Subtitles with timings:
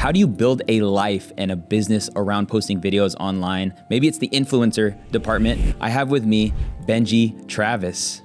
[0.00, 3.74] How do you build a life and a business around posting videos online?
[3.90, 5.76] Maybe it's the influencer department.
[5.78, 6.54] I have with me
[6.86, 8.22] Benji Travis.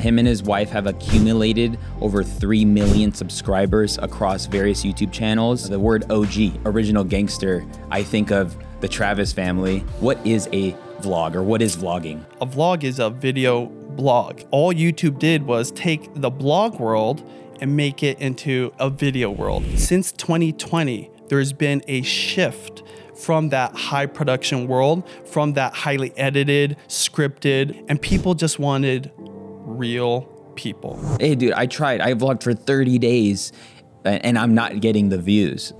[0.00, 5.68] Him and his wife have accumulated over 3 million subscribers across various YouTube channels.
[5.68, 9.80] The word OG, original gangster, I think of the Travis family.
[10.00, 10.72] What is a
[11.02, 12.24] vlog or what is vlogging?
[12.40, 14.40] A vlog is a video blog.
[14.50, 17.22] All YouTube did was take the blog world
[17.60, 19.64] and make it into a video world.
[19.76, 22.82] Since 2020, there's been a shift
[23.16, 30.22] from that high production world, from that highly edited, scripted, and people just wanted real
[30.56, 31.00] people.
[31.18, 32.00] Hey, dude, I tried.
[32.00, 33.52] I vlogged for 30 days
[34.04, 35.72] and I'm not getting the views.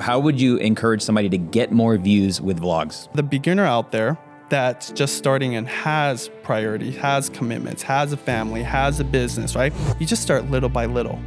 [0.00, 3.12] How would you encourage somebody to get more views with vlogs?
[3.14, 8.62] The beginner out there that's just starting and has priority, has commitments, has a family,
[8.62, 9.72] has a business, right?
[9.98, 11.18] You just start little by little.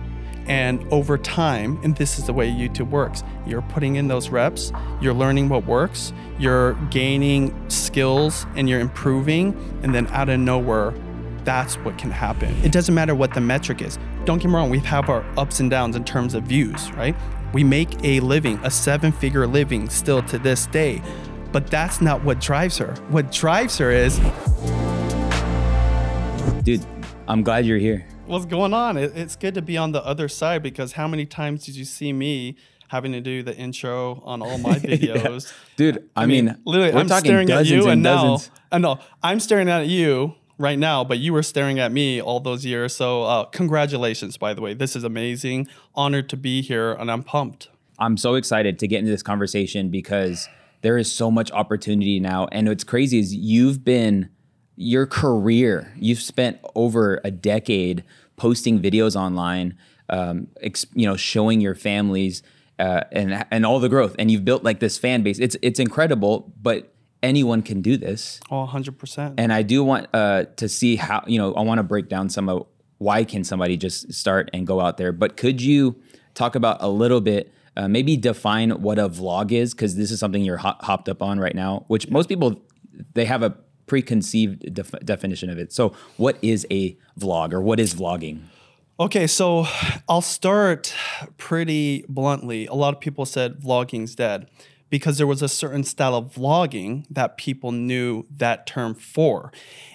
[0.48, 4.71] And over time, and this is the way YouTube works, you're putting in those reps,
[5.01, 9.54] you're learning what works, you're gaining skills, and you're improving.
[9.84, 10.93] And then out of nowhere,
[11.43, 12.55] that's what can happen.
[12.63, 13.99] It doesn't matter what the metric is.
[14.24, 17.15] Don't get me wrong, we have our ups and downs in terms of views, right?
[17.54, 21.02] We make a living, a seven figure living still to this day,
[21.58, 22.94] but that's not what drives her.
[23.10, 24.20] What drives her is
[26.62, 26.86] Dude,
[27.27, 28.05] I'm glad you're here.
[28.27, 28.96] What's going on?
[28.96, 32.14] It's good to be on the other side because how many times did you see
[32.14, 32.58] me
[32.90, 35.48] having to do the intro on all my videos?
[35.48, 35.58] yeah.
[35.77, 38.38] Dude, I, I mean, mean, literally, I'm staring at you and, and now,
[38.71, 42.40] I know I'm staring at you right now, but you were staring at me all
[42.40, 42.96] those years.
[42.96, 44.76] So, uh, congratulations, by the way.
[44.76, 45.70] This is amazing.
[45.96, 47.70] Honored to be here, and I'm pumped.
[47.98, 50.48] I'm so excited to get into this conversation because
[50.82, 52.48] there is so much opportunity now.
[52.52, 54.30] And what's crazy is you've been,
[54.76, 58.04] your career, you've spent over a decade
[58.36, 59.78] posting videos online,
[60.10, 62.44] um, ex, you know, showing your families.
[62.80, 65.40] Uh, and and all the growth, and you've built like this fan base.
[65.40, 66.94] It's it's incredible, but
[67.24, 68.40] anyone can do this.
[68.50, 69.36] Oh, 100%.
[69.38, 72.30] And I do want uh, to see how, you know, I want to break down
[72.30, 72.68] some of
[73.00, 75.12] why can somebody just start and go out there.
[75.12, 75.96] But could you
[76.34, 79.74] talk about a little bit, uh, maybe define what a vlog is?
[79.74, 82.60] Because this is something you're ho- hopped up on right now, which most people,
[83.14, 83.56] they have a
[83.86, 85.72] preconceived def- definition of it.
[85.72, 88.42] So what is a vlog or what is vlogging?
[89.00, 89.68] Okay, so
[90.10, 90.94] I'll start
[91.38, 92.66] pretty bluntly.
[92.66, 94.50] A lot of people said vlogging's dead
[94.90, 99.52] because there was a certain style of vlogging that people knew that term for.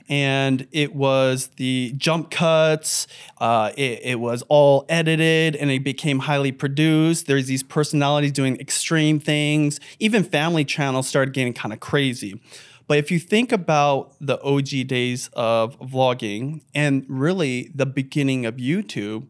[0.09, 3.07] And it was the jump cuts,
[3.39, 7.27] uh, it, it, was all edited and it became highly produced.
[7.27, 9.81] There's these personalities doing extreme things.
[9.99, 12.41] Even family channels started getting kind of crazy.
[12.87, 18.57] But if you think about the OG days of vlogging and really the beginning of
[18.57, 19.29] YouTube,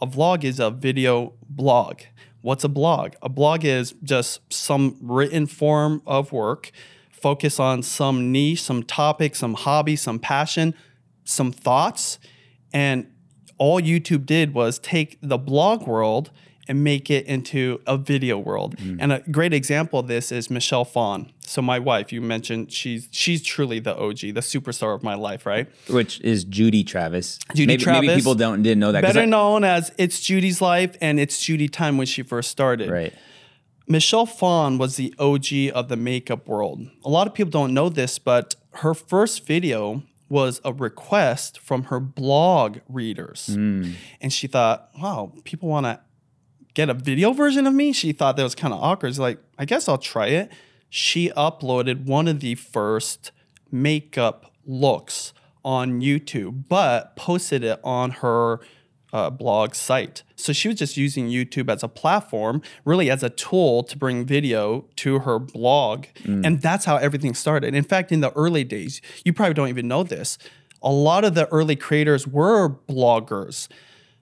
[0.00, 2.00] a vlog is a video blog
[2.44, 3.14] What's a blog?
[3.22, 6.72] A blog is just some written form of work,
[7.10, 10.74] focus on some niche, some topic, some hobby, some passion,
[11.24, 12.18] some thoughts.
[12.70, 13.10] And
[13.56, 16.32] all YouTube did was take the blog world
[16.68, 18.76] and make it into a video world.
[18.76, 18.98] Mm.
[19.00, 21.32] And a great example of this is Michelle Phan.
[21.46, 25.44] So my wife, you mentioned she's she's truly the OG, the superstar of my life,
[25.46, 25.68] right?
[25.88, 27.38] Which is Judy Travis.
[27.54, 28.06] Judy maybe, Travis.
[28.08, 29.02] Maybe people don't didn't know that.
[29.02, 32.90] Better I, known as It's Judy's Life and It's Judy Time when she first started.
[32.90, 33.12] Right.
[33.86, 36.88] Michelle Phan was the OG of the makeup world.
[37.04, 41.84] A lot of people don't know this, but her first video was a request from
[41.84, 43.50] her blog readers.
[43.52, 43.94] Mm.
[44.22, 46.00] And she thought, wow, people want to
[46.72, 47.92] get a video version of me.
[47.92, 49.08] She thought that was kind of awkward.
[49.10, 50.50] It's like, I guess I'll try it.
[50.96, 53.32] She uploaded one of the first
[53.72, 55.34] makeup looks
[55.64, 58.60] on YouTube, but posted it on her
[59.12, 60.22] uh, blog site.
[60.36, 64.24] So she was just using YouTube as a platform, really as a tool to bring
[64.24, 66.04] video to her blog.
[66.22, 66.46] Mm.
[66.46, 67.74] And that's how everything started.
[67.74, 70.38] In fact, in the early days, you probably don't even know this.
[70.80, 73.66] A lot of the early creators were bloggers.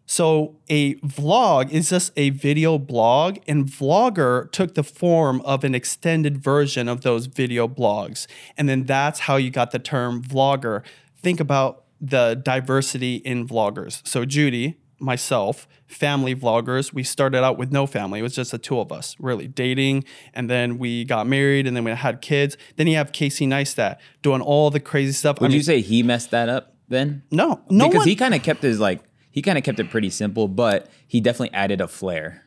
[0.06, 5.74] So a vlog is just a video blog, and Vlogger took the form of an
[5.74, 8.26] extended version of those video blogs.
[8.58, 10.82] And then that's how you got the term vlogger.
[11.16, 14.06] Think about the diversity in vloggers.
[14.06, 18.20] So Judy, myself, family vloggers, we started out with no family.
[18.20, 20.04] It was just the two of us, really dating.
[20.34, 22.56] And then we got married and then we had kids.
[22.76, 25.40] Then you have Casey Neistat doing all the crazy stuff.
[25.40, 27.22] Would I mean, you say he messed that up then?
[27.30, 27.88] No, no.
[27.88, 29.00] Because one, he kind of kept his like
[29.32, 32.44] he kind of kept it pretty simple, but he definitely added a flair.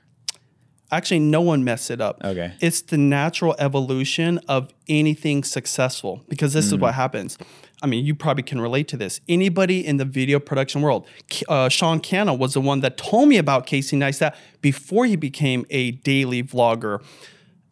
[0.91, 2.21] Actually, no one messed it up.
[2.23, 2.53] Okay.
[2.61, 6.73] It's the natural evolution of anything successful because this mm.
[6.73, 7.37] is what happens.
[7.81, 9.19] I mean, you probably can relate to this.
[9.27, 11.07] Anybody in the video production world,
[11.49, 15.65] uh, Sean Cannell was the one that told me about Casey Neistat before he became
[15.71, 17.03] a daily vlogger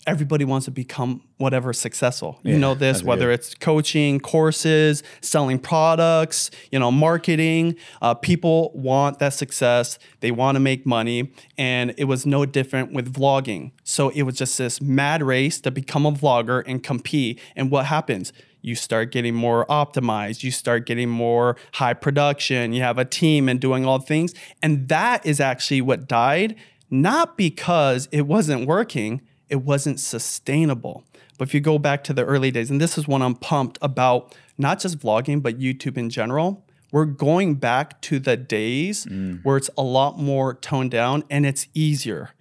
[0.05, 2.39] everybody wants to become whatever successful.
[2.43, 3.35] You Yeah, know this, whether good.
[3.35, 7.75] it's coaching, courses, selling products, you know, marketing.
[8.01, 9.97] Uh, people want that success.
[10.19, 13.71] They want to make money, and it was no different with vlogging.
[13.83, 17.39] So it was just this mad race to become a vlogger and compete.
[17.55, 18.33] And what happens?
[18.61, 20.43] You start getting more optimized.
[20.43, 22.71] You start getting more high production.
[22.71, 26.55] You have a team and doing all things, and that is actually what died.
[26.89, 31.03] Not because it wasn't working, it wasn't sustainable.
[31.37, 33.77] But if you go back to the early days, and this is when I'm pumped
[33.81, 39.43] about not just vlogging, but YouTube in general, we're going back to the days mm.
[39.43, 42.31] where it's a lot more toned down and it's easier.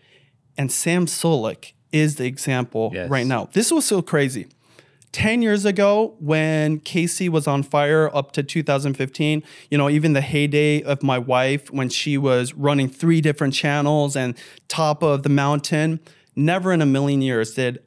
[0.59, 3.09] And Sam Sulek is the example Yes.
[3.09, 3.49] right now.
[3.53, 4.47] This was so crazy.
[5.13, 10.23] 10 years ago when Casey was on fire up to 2015, you know, even the
[10.23, 14.35] heyday of my wife when she was running three different channels and
[14.69, 16.01] top of the mountain,
[16.35, 17.83] never in a million years did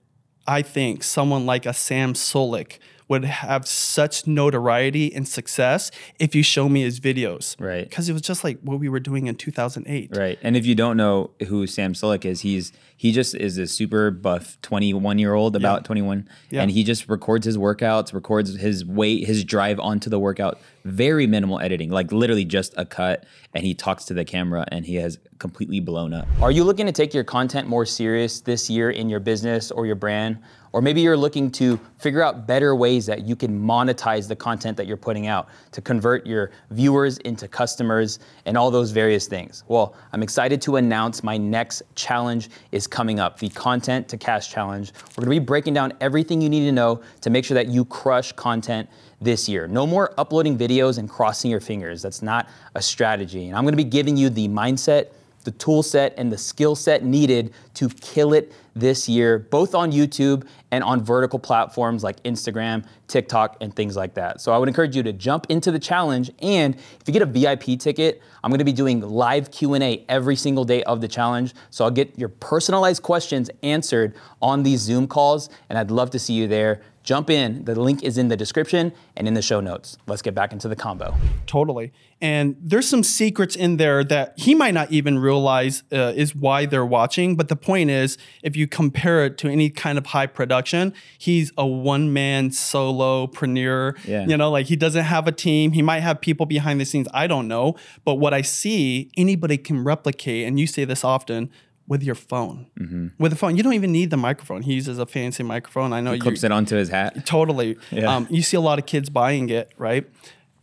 [0.47, 2.77] I think someone like a Sam Sulek
[3.07, 7.59] would have such notoriety and success if you show me his videos.
[7.59, 7.87] Right.
[7.87, 10.15] Because it was just like what we were doing in 2008.
[10.15, 10.39] Right.
[10.41, 14.09] And if you don't know who Sam Sulek is, he's he just is a super
[14.09, 16.27] buff 21 year old, about 21.
[16.49, 16.61] Yeah.
[16.61, 20.59] And he just records his workouts, records his weight, his drive onto the workout.
[20.85, 23.25] Very minimal editing, like literally just a cut.
[23.53, 26.27] And he talks to the camera and he has completely blown up.
[26.41, 29.85] Are you looking to take your content more serious this year in your business or
[29.85, 30.37] your brand?
[30.75, 34.75] Or maybe you're looking to figure out better ways that you can monetize the content
[34.75, 39.63] that you're putting out to convert your viewers into customers and all those various things.
[39.69, 44.51] Well, I'm excited to announce my next challenge is coming up the Content to Cash
[44.51, 44.91] Challenge.
[45.15, 47.85] We're gonna be breaking down everything you need to know to make sure that you
[47.85, 48.89] crush content
[49.21, 49.69] this year.
[49.69, 52.01] No more uploading videos and crossing your fingers.
[52.01, 53.47] That's not a strategy.
[53.47, 55.13] And I'm gonna be giving you the mindset
[55.45, 59.91] the tool set and the skill set needed to kill it this year, both on
[59.91, 64.41] YouTube and on vertical platforms like Instagram, TikTok, and things like that.
[64.41, 66.29] So I would encourage you to jump into the challenge.
[66.39, 70.65] And if you get a VIP ticket, I'm gonna be doing live Q&A every single
[70.65, 71.53] day of the challenge.
[71.69, 76.19] So I'll get your personalized questions answered on these Zoom calls, and I'd love to
[76.19, 76.81] see you there.
[77.05, 77.63] Jump in.
[77.65, 79.97] The link is in the description and in the show notes.
[80.07, 81.15] Let's get back into the combo.
[81.45, 81.93] Totally.
[82.19, 86.65] And there's some secrets in there that he might not even realize uh, is why
[86.65, 87.35] they're watching.
[87.35, 91.51] But the point is, if you compare it to any kind of high production, he's
[91.57, 94.03] a one man solopreneur.
[94.05, 94.25] Yeah.
[94.25, 95.73] You know, like he doesn't have a team.
[95.73, 97.07] He might have people behind the scenes.
[97.13, 97.75] I don't know.
[98.03, 100.47] But what I see, anybody can replicate.
[100.47, 101.51] And you say this often.
[101.87, 103.07] With your phone, Mm-hmm.
[103.19, 104.63] with the phone, you don't even need the microphone.
[104.63, 105.93] He uses a fancy microphone.
[105.93, 107.25] I know you Clips it onto his hat.
[107.27, 107.77] Totally.
[107.91, 108.11] Yeah.
[108.15, 110.09] Um, you see a lot of kids buying it, right?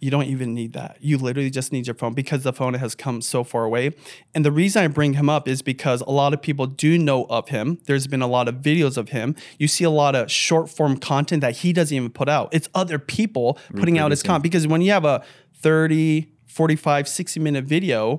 [0.01, 0.97] You don't even need that.
[1.01, 3.93] You literally just need your phone because the phone has come so far away.
[4.35, 7.25] And the reason I bring him up is because a lot of people do know
[7.27, 7.79] of him.
[7.85, 9.37] There's been a lot of videos of him.
[9.61, 12.49] You see a lot of short form content that he doesn't even put out.
[12.53, 14.43] It's other people putting out his content.
[14.43, 15.23] Because when you have a
[15.61, 18.19] 30, 45, 60 minute video,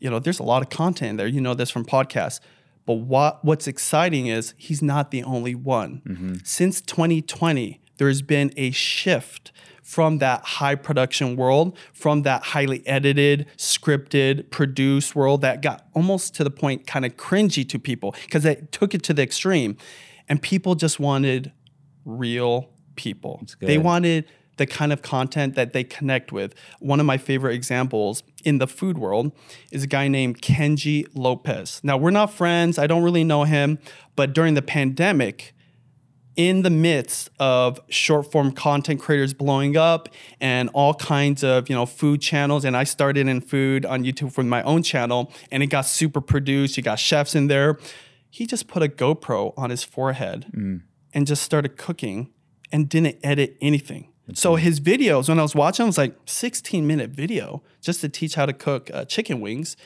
[0.00, 1.26] you know, there's a lot of content in there.
[1.26, 2.40] You know this from podcasts.
[2.86, 6.00] But what what's exciting is he's not the only one.
[6.06, 6.34] Mm-hmm.
[6.42, 9.52] Since 2020, there's been a shift
[9.82, 16.34] from that high production world, from that highly edited, scripted, produced world that got almost
[16.34, 19.76] to the point kind of cringy to people because it took it to the extreme.
[20.28, 21.52] And people just wanted
[22.04, 23.42] real people.
[23.60, 24.26] They wanted
[24.58, 26.54] the kind of content that they connect with.
[26.80, 29.32] One of my favorite examples in the food world
[29.72, 31.80] is a guy named Kenji Lopez.
[31.82, 33.78] Now, we're not friends, I don't really know him,
[34.16, 35.54] but during the pandemic,
[36.38, 40.08] in the midst of short form content creators blowing up
[40.40, 44.32] and all kinds of you know food channels and i started in food on youtube
[44.32, 47.76] for my own channel and it got super produced you got chefs in there
[48.30, 50.80] he just put a gopro on his forehead mm.
[51.12, 52.30] and just started cooking
[52.70, 56.86] and didn't edit anything so his videos when i was watching it was like 16
[56.86, 59.76] minute video just to teach how to cook uh, chicken wings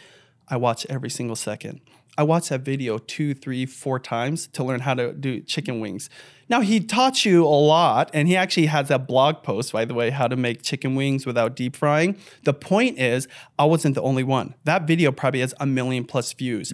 [0.53, 1.81] I watch every single second.
[2.19, 6.11] I watched that video two, three, four times to learn how to do chicken wings.
[6.51, 9.95] Now he taught you a lot, and he actually has that blog post, by the
[9.95, 12.19] way, how to make chicken wings without deep frying.
[12.45, 14.55] The point is, I wasn't the only one.
[14.65, 16.71] That video probably has a million plus views.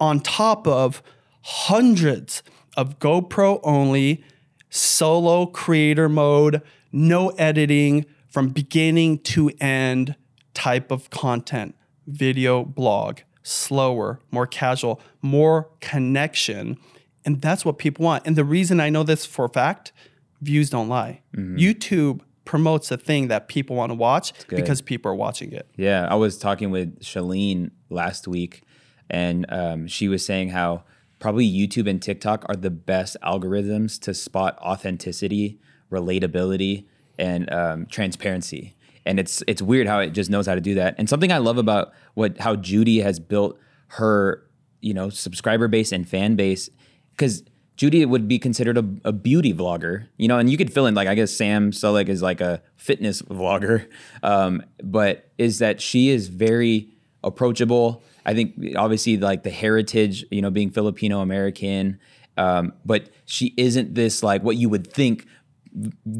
[0.00, 1.02] On top of
[1.42, 2.42] hundreds
[2.76, 4.22] of GoPro only,
[4.68, 6.60] solo creator mode,
[6.94, 10.14] no editing from beginning to end
[10.54, 11.74] type of content,
[12.06, 16.78] video blog, slower, more casual, more connection.
[17.24, 18.26] And that's what people want.
[18.26, 19.92] And the reason I know this for a fact,
[20.40, 21.22] views don't lie.
[21.58, 25.66] YouTube promotes a thing that people want to watch because people are watching it.
[25.76, 28.62] Yeah, I was talking with Shalene last week,
[29.10, 30.84] and um, she was saying how
[31.18, 35.58] probably YouTube and TikTok are the best algorithms to spot authenticity,
[35.94, 36.84] relatability,
[37.18, 38.74] and um, transparency.
[39.06, 40.94] And it's it's weird how it just knows how to do that.
[40.98, 43.58] And something I love about what how Judy has built
[43.88, 44.42] her
[44.80, 46.68] you know subscriber base and fan base
[47.10, 47.42] because
[47.76, 50.94] Judy would be considered a, a, beauty vlogger, you know, and you could fill in
[50.94, 53.88] like I guess Sam Sulek is like a fitness vlogger,
[54.22, 56.88] um, but is that she is very
[57.24, 58.02] approachable.
[58.24, 61.98] I think obviously like the heritage, you know, being Filipino American,
[62.36, 65.26] um, but she isn't this like what you would think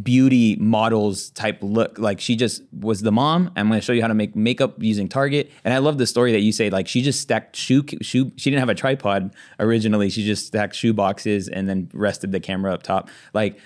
[0.02, 1.98] beauty models type look.
[1.98, 3.50] Like she just was the mom.
[3.56, 5.50] I'm going to show you how to make makeup using Target.
[5.64, 8.32] And I love the story that you say like she just stacked shoe shoe.
[8.36, 10.10] She didn't have a tripod originally.
[10.10, 13.08] She just stacked shoe boxes and then rested the camera up top.
[13.32, 13.58] Like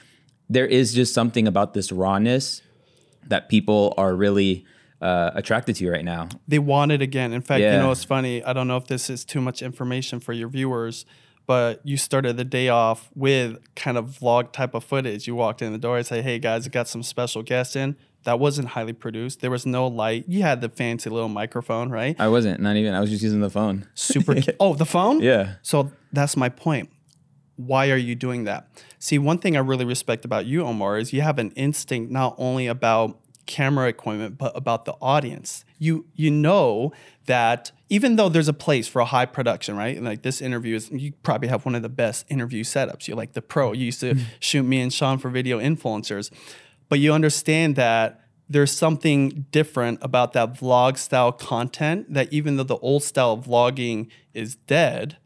[0.49, 2.63] there is just something about this rawness
[3.27, 4.67] that people are really
[5.01, 6.29] uh, attracted to right now.
[6.47, 7.33] They want it again.
[7.33, 7.75] In fact, yeah.
[7.75, 8.43] you know, it's funny.
[8.43, 11.07] I don't know if this is too much information for your viewers
[11.49, 15.27] but you started the day off with kind of vlog type of footage.
[15.27, 17.97] You walked in the door and say, "Hey guys, I got some special guests in."
[18.25, 19.41] That wasn't highly produced.
[19.41, 20.27] There was no light.
[20.29, 22.15] You had the fancy little microphone, right?
[22.21, 22.61] I wasn't.
[22.61, 22.93] Not even.
[22.93, 23.89] I was just using the phone.
[23.95, 24.37] Super.
[24.61, 25.21] oh, the phone.
[25.23, 25.55] Yeah.
[25.63, 26.91] So that's my point.
[27.57, 28.69] Why are you doing that?
[28.99, 32.35] See, one thing I really respect about you, Omar, is you have an instinct not
[32.37, 35.65] only about camera equipment, but about the audience.
[35.79, 36.93] You you know
[37.29, 39.97] that even though there's a place for a high production, right?
[39.97, 43.07] And like this interview is, you probably have one of the best interview setups.
[43.07, 43.73] You're like the pro.
[43.73, 44.25] You used to mm-hmm.
[44.41, 46.31] shoot me and Sean for video influencers,
[46.89, 52.63] but you understand that there's something different about that vlog style content that even though
[52.63, 55.19] the old style of vlogging is dead,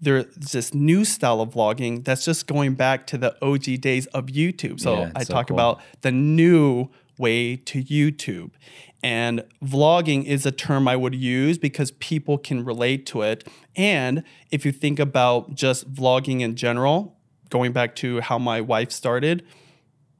[0.00, 4.26] there's this new style of vlogging that's just going back to the OG days of
[4.26, 4.80] YouTube.
[4.80, 5.56] So yeah, I so talk cool.
[5.56, 6.88] about the new
[7.20, 8.50] way to YouTube.
[9.02, 13.46] And vlogging is a term I would use because people can relate to it.
[13.76, 17.16] And if you think about just vlogging in general,
[17.50, 19.44] going back to how my wife started,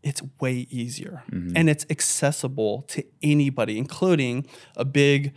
[0.03, 1.57] it's way easier mm-hmm.
[1.57, 5.35] and it's accessible to anybody, including a big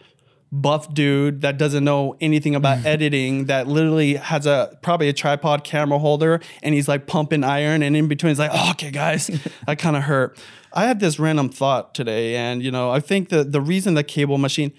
[0.53, 5.63] buff dude that doesn't know anything about editing that literally has a probably a tripod
[5.63, 9.27] camera holder and he's like pumping iron and in between he's like oh, okay guys
[9.65, 10.37] that kind of hurt
[10.73, 14.03] I had this random thought today, and you know, I think that the reason the
[14.03, 14.73] cable machine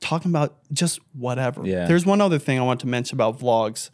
[0.00, 1.66] talking about just whatever.
[1.66, 1.86] Yeah.
[1.86, 3.90] There's one other thing I want to mention about vlogs.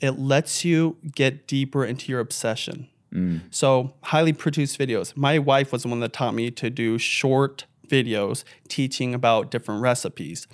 [0.00, 2.88] It lets you get deeper into your obsession.
[3.12, 3.42] Mm.
[3.50, 5.16] So highly produced videos.
[5.16, 9.82] My wife was the one that taught me to do short videos teaching about different
[9.82, 10.48] recipes.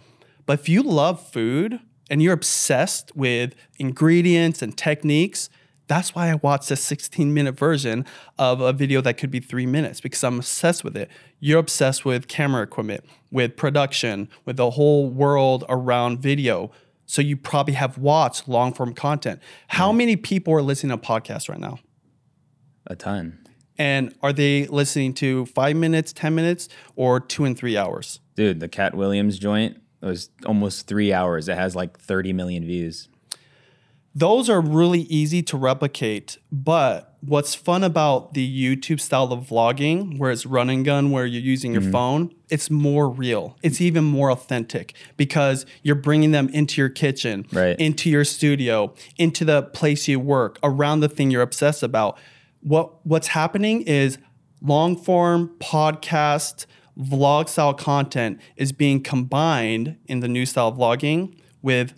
[0.46, 1.80] But if you love food
[2.10, 5.48] and you're obsessed with ingredients and techniques,
[5.90, 8.06] that's why I watched a 16 minute version
[8.38, 11.10] of a video that could be three minutes because I'm obsessed with it.
[11.40, 16.70] You're obsessed with camera equipment, with production, with the whole world around video.
[17.06, 19.40] So you probably have watched long form content.
[19.66, 21.80] How many people are listening to podcasts right now?
[22.86, 23.44] A ton.
[23.76, 28.20] And are they listening to five minutes, 10 minutes, or two and three hours?
[28.36, 31.48] Dude, the Katt Williams joint was almost three hours.
[31.48, 33.08] It has like 30 million views
[34.14, 36.38] those are really easy to replicate.
[36.50, 41.26] But what's fun about the YouTube style of vlogging, where it's run and gun, where
[41.26, 41.92] you're using your mm-hmm.
[41.92, 43.56] phone, it's more real.
[43.62, 47.78] It's even more authentic because you're bringing them into your kitchen, right.
[47.78, 52.18] into your studio, into the place you work, around the thing you're obsessed about.
[52.62, 54.18] What what's happening is
[54.60, 56.66] long form podcast
[56.98, 61.94] vlog style content is being combined in the new style of vlogging with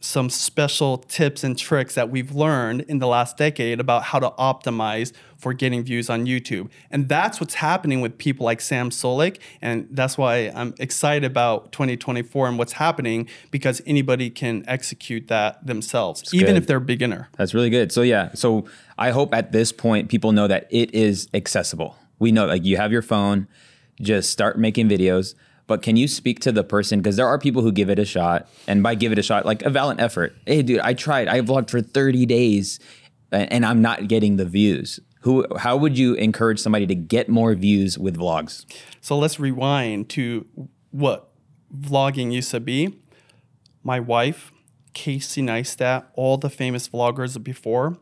[0.00, 4.30] some special tips and tricks that we've learned in the last decade about how to
[4.38, 6.70] optimize for getting views on YouTube.
[6.90, 9.38] And that's what's happening with people like Sam Sulek.
[9.60, 15.66] And that's why I'm excited about 2024 and what's happening because anybody can execute that
[15.66, 16.56] themselves, that's even good.
[16.56, 17.28] if they're a beginner.
[17.36, 17.90] That's really good.
[17.90, 18.30] So, yeah.
[18.34, 18.66] So,
[18.98, 21.98] I hope at this point people know that it is accessible.
[22.18, 23.46] We know, like, you have your phone,
[24.00, 25.34] just start making videos
[25.66, 27.00] but can you speak to the person?
[27.00, 29.44] Because there are people who give it a shot, and by give it a shot,
[29.44, 30.36] like a valiant effort.
[30.46, 31.28] Hey, dude, I tried.
[31.28, 32.78] I vlogged for 30 days,
[33.32, 35.00] and I'm not getting the views.
[35.22, 35.44] Who?
[35.58, 38.64] How would you encourage somebody to get more views with vlogs?
[39.00, 40.46] So let's rewind to
[40.92, 41.30] what
[41.76, 43.00] vlogging used to be.
[43.82, 44.52] My wife,
[44.94, 47.98] Casey Neistat, all the famous vloggers before.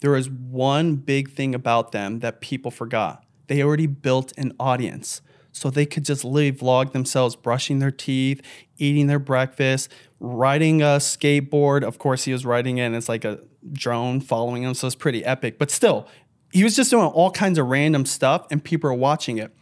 [0.00, 3.24] There is one big thing about them that people forgot.
[3.48, 5.20] They already built an audience
[5.60, 8.40] so they could just literally vlog themselves brushing their teeth,
[8.78, 11.82] eating their breakfast, riding a skateboard.
[11.82, 13.40] Of course, he was riding it and it's like a
[13.72, 15.58] drone following him, so it's pretty epic.
[15.58, 16.06] But still,
[16.52, 19.52] he was just doing all kinds of random stuff and people are watching it.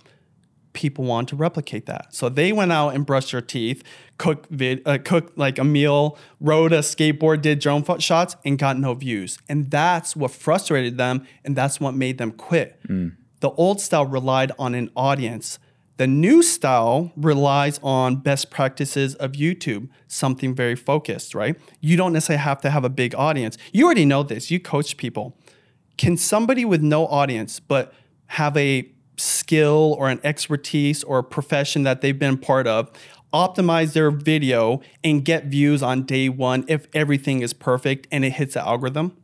[0.73, 2.15] people want to replicate that.
[2.15, 3.83] So they went out and brushed their teeth,
[4.19, 8.59] cooked vid, uh, cooked like a meal, rode a skateboard, did drone fo- shots, and
[8.59, 9.39] got no views.
[9.49, 12.79] And that's what frustrated them, and that's what made them quit.
[13.41, 15.59] The old style relied on an audience.
[15.99, 21.57] The new style relies on best practices of YouTube, something very focused, right?
[21.81, 23.57] You don't necessarily have to have a big audience.
[23.73, 24.51] You already know this.
[24.51, 25.39] You coach people.
[25.97, 27.95] Can somebody with no audience but
[28.27, 32.91] have a skill or an expertise or a profession that they've been part of
[33.33, 38.31] optimize their video and get views on day one if everything is perfect and it
[38.31, 39.17] hits the algorithm?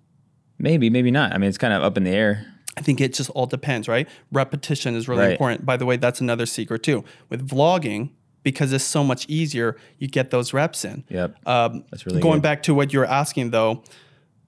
[0.58, 1.32] Maybe, maybe not.
[1.32, 2.51] I mean, it's kind of up in the air.
[2.76, 4.08] I think it just all depends, right?
[4.32, 5.32] Repetition is really Right.
[5.32, 5.66] important.
[5.66, 7.04] By the way, that's another secret too.
[7.28, 8.10] With vlogging,
[8.42, 11.04] because it's so much easier, you get those reps in.
[11.10, 11.36] Yep.
[11.46, 12.42] Um, That's really going good.
[12.42, 13.82] back to what you were asking though,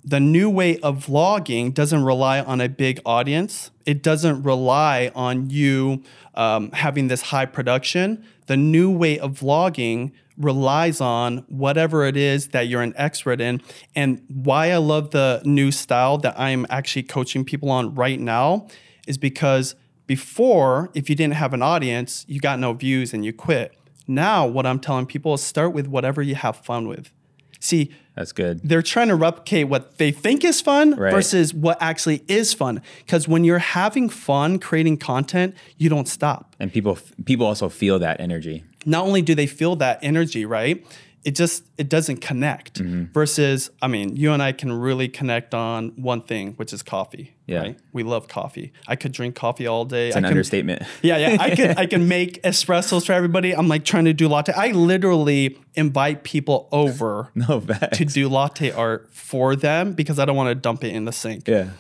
[0.05, 3.71] the new way of vlogging doesn't rely on a big audience.
[3.87, 6.03] It doesn't rely on you
[6.35, 8.25] um, having this high production.
[8.47, 13.61] The new way of vlogging relies on whatever it is that you're an expert in.
[13.95, 18.67] And why I love the new style that I'm actually coaching people on right now
[19.07, 19.75] is because
[20.07, 23.75] before, if you didn't have an audience, you got no views and you quit.
[24.07, 27.11] Now, what I'm telling people is start with whatever you have fun with.
[27.59, 28.61] See, That's good.
[28.63, 31.11] they're trying to replicate what they think is fun Right.
[31.11, 32.83] versus what actually is fun.
[32.99, 36.55] Because when you're having fun creating content, you don't stop.
[36.61, 38.65] And people people also feel that energy.
[38.87, 40.85] Not only do they feel that energy, right?
[41.25, 42.81] It just it doesn't connect.
[42.81, 43.13] Mm-hmm.
[43.13, 47.35] Versus, I mean, you and I can really connect on one thing, which is coffee.
[47.47, 47.61] Yeah.
[47.61, 47.79] Right?
[47.95, 48.73] We love coffee.
[48.87, 50.09] I could drink coffee all day.
[50.09, 50.83] It's I an can, understatement.
[51.03, 51.37] yeah, yeah.
[51.41, 53.55] I can I can make espressos for everybody.
[53.57, 54.53] I'm like trying to do latte.
[54.53, 57.97] I literally invite people over No facts.
[57.99, 61.13] to do latte art for them because I don't want to dump it in the
[61.13, 61.49] sink.
[61.49, 61.71] Yeah.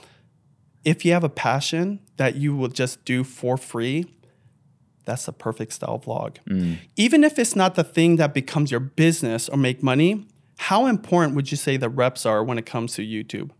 [0.84, 4.13] If you have a passion that you will just do for free,
[5.04, 6.36] that's the perfect style vlog.
[6.48, 6.78] Mm.
[6.96, 10.26] Even if it's not the thing that becomes your business or make money,
[10.58, 13.50] how important would you say the reps are when it comes to YouTube?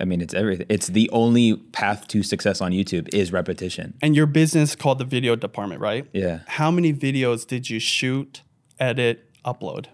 [0.00, 0.66] I mean, it's everything.
[0.68, 3.94] It's the only path to success on YouTube is repetition.
[4.00, 6.06] And your business called the video department, right?
[6.12, 6.40] Yeah.
[6.46, 8.42] How many videos did you shoot,
[8.78, 9.86] edit, upload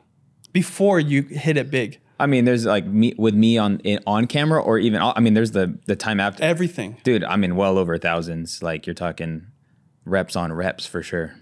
[0.52, 2.00] before you hit it big?
[2.20, 5.34] I mean, there's like me with me on in, on camera or even I mean,
[5.34, 6.44] there's the the time after.
[6.44, 6.98] Everything.
[7.02, 8.62] Dude, I mean, well over thousands.
[8.62, 9.46] Like you're talking
[10.04, 11.34] reps on reps for sure.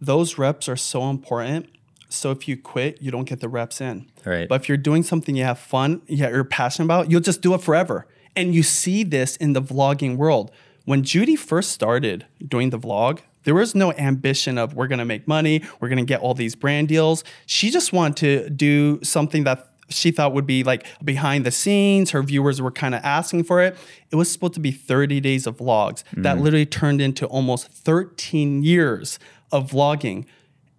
[0.00, 1.66] those reps are so important.
[2.08, 4.10] So if you quit, you don't get the reps in.
[4.24, 4.48] Right.
[4.48, 7.52] But if you're doing something you have fun, yeah, you're passionate about, you'll just do
[7.54, 8.06] it forever.
[8.36, 10.50] And you see this in the vlogging world.
[10.84, 15.26] When Judy first started doing the vlog, there was no ambition of we're gonna make
[15.28, 17.24] money, we're gonna get all these brand deals.
[17.44, 22.10] She just wanted to do something that she thought would be like behind the scenes.
[22.10, 23.76] Her viewers were kind of asking for it.
[24.10, 26.44] It was supposed to be 30 days of vlogs that mm-hmm.
[26.44, 29.18] literally turned into almost 13 years
[29.52, 30.26] of vlogging.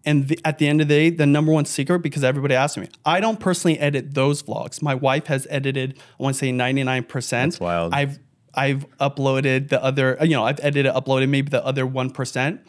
[0.06, 2.78] And the, at the end of the day, the number one secret, because everybody asked
[2.78, 4.82] me, I don't personally edit those vlogs.
[4.82, 7.30] My wife has edited, I want to say 99%.
[7.30, 7.94] That's wild.
[7.94, 8.20] I've
[8.54, 12.60] I've uploaded the other, you know, I've edited, uploaded maybe the other 1%.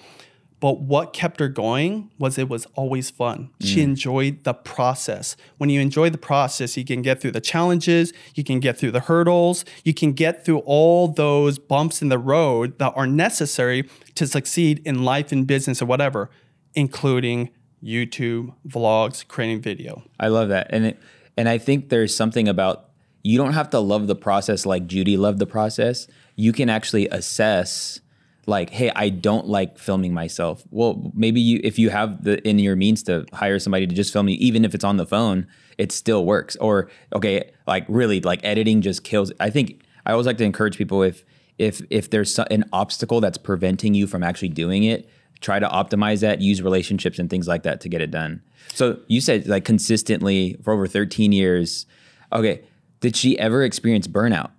[0.60, 3.50] But what kept her going was it was always fun.
[3.60, 3.84] She mm.
[3.84, 5.34] enjoyed the process.
[5.56, 8.90] When you enjoy the process, you can get through the challenges, you can get through
[8.90, 13.88] the hurdles, you can get through all those bumps in the road that are necessary
[14.14, 16.28] to succeed in life and business or whatever,
[16.74, 17.48] including
[17.82, 20.02] YouTube, vlogs, creating video.
[20.20, 20.66] I love that.
[20.70, 20.98] And it,
[21.38, 22.90] and I think there's something about
[23.22, 26.06] you don't have to love the process like Judy loved the process.
[26.36, 28.00] You can actually assess
[28.46, 30.64] like, hey, I don't like filming myself.
[30.70, 34.12] Well, maybe you if you have the in your means to hire somebody to just
[34.12, 35.46] film you, even if it's on the phone,
[35.78, 36.56] it still works.
[36.56, 39.32] Or okay, like really like editing just kills.
[39.40, 41.24] I think I always like to encourage people if
[41.58, 45.08] if if there's an obstacle that's preventing you from actually doing it,
[45.40, 48.42] try to optimize that, use relationships and things like that to get it done.
[48.74, 51.86] So you said like consistently for over 13 years.
[52.32, 52.62] Okay,
[53.00, 54.50] did she ever experience burnout?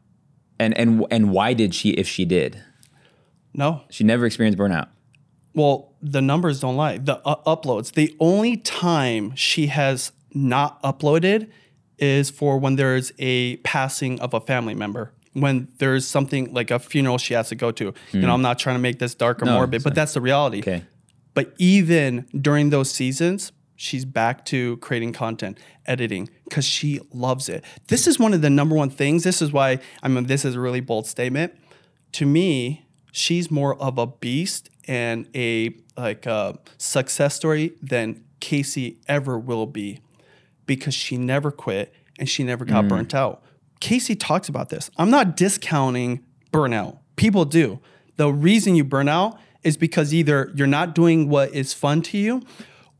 [0.59, 2.61] And and and why did she if she did?
[3.53, 4.87] No, She never experienced burnout.
[5.53, 6.97] Well, the numbers don't lie.
[6.97, 7.93] The uh, uploads.
[7.93, 11.49] The only time she has not uploaded
[11.97, 15.11] is for when there's a passing of a family member.
[15.33, 17.93] When there's something like a funeral she has to go to.
[18.11, 20.21] You know, I'm not trying to make this dark or No, morbid, but that's the
[20.21, 20.59] reality.
[20.59, 20.83] Okay.
[21.33, 27.63] But even during those seasons, she's back to creating content, editing, because she loves it.
[27.87, 29.23] This is one of the number one things.
[29.23, 31.53] This is why I mean this is a really bold statement.
[32.13, 32.80] To me,
[33.11, 39.65] she's more of a beast and a like a success story than Casey ever will
[39.65, 39.99] be
[40.65, 42.89] because she never quit and she never got mm.
[42.89, 43.43] burnt out.
[43.79, 44.89] Casey talks about this.
[44.97, 46.99] I'm not discounting burnout.
[47.15, 47.79] People do.
[48.17, 52.17] The reason you burn out is because either you're not doing what is fun to
[52.17, 52.41] you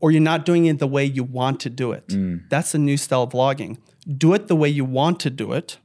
[0.00, 2.08] or you're not doing it the way you want to do it.
[2.08, 2.48] Mm.
[2.48, 3.78] That's the new style of vlogging.
[4.18, 5.78] Do it the way you want to do it.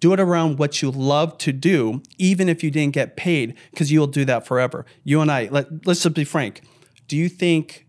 [0.00, 3.90] Do it around what you love to do, even if you didn't get paid, because
[3.90, 4.84] you'll do that forever.
[5.02, 6.62] You and I, let, let's just be frank.
[7.08, 7.86] Do you think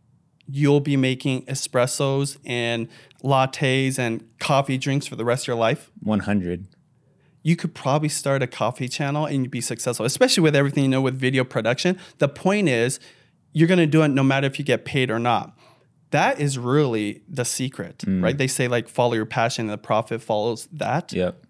[0.47, 2.87] you'll be making espressos and
[3.23, 5.91] lattes and coffee drinks for the rest of your life?
[6.03, 6.67] 100.
[7.43, 10.89] you could probably start a coffee channel and you'd be successful, especially with everything you
[10.89, 11.97] know with video production.
[12.19, 12.99] The point is,
[13.53, 15.57] you're gonna do it no matter if you get paid or not.
[16.11, 18.23] That is really the secret, mm.
[18.23, 18.37] right?
[18.37, 21.13] They say like follow your passion and the profit follows that.
[21.13, 21.43] Yep.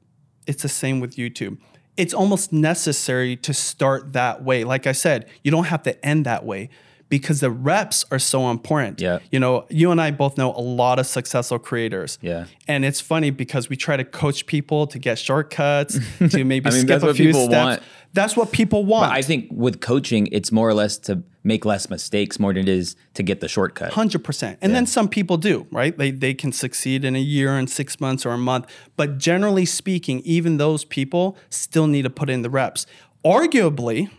[0.48, 1.58] It's the same with YouTube.
[1.98, 4.64] It's almost necessary to start that way.
[4.64, 6.70] Like I said, you don't have to end that way
[7.10, 9.00] because the reps are so important.
[9.00, 9.20] Yeah.
[9.32, 12.18] You know, you and I both know a lot of successful creators.
[12.22, 12.46] Yeah.
[12.68, 16.72] And it's funny because we try to coach people to get shortcuts, to maybe I
[16.72, 17.66] mean, skip that's a what few people steps.
[17.66, 17.84] want.
[18.14, 19.12] That's what people want.
[19.12, 22.70] I think with coaching, it's more or less to make less mistakes more than it
[22.70, 23.92] is to get the shortcut.
[23.92, 25.98] Hundred percent, and then some people do, right?
[25.98, 29.66] They they can succeed in a year and six months or a month, but generally
[29.66, 32.86] speaking, even those people still need to put in the reps.
[33.26, 34.10] Arguably,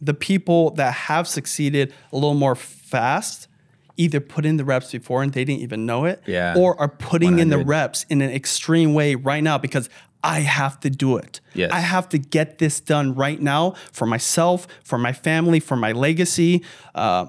[0.00, 3.48] the people that have succeeded a little more fast
[3.96, 6.54] either put in the reps before and they didn't even know it, Yeah.
[6.56, 9.88] or are putting in the reps in an extreme way right now because
[10.22, 11.40] I have to do it.
[11.54, 11.70] Yes.
[11.72, 15.90] I have to get this done right now for myself, for my family, for my
[15.92, 16.62] legacy.
[16.94, 17.26] Uh,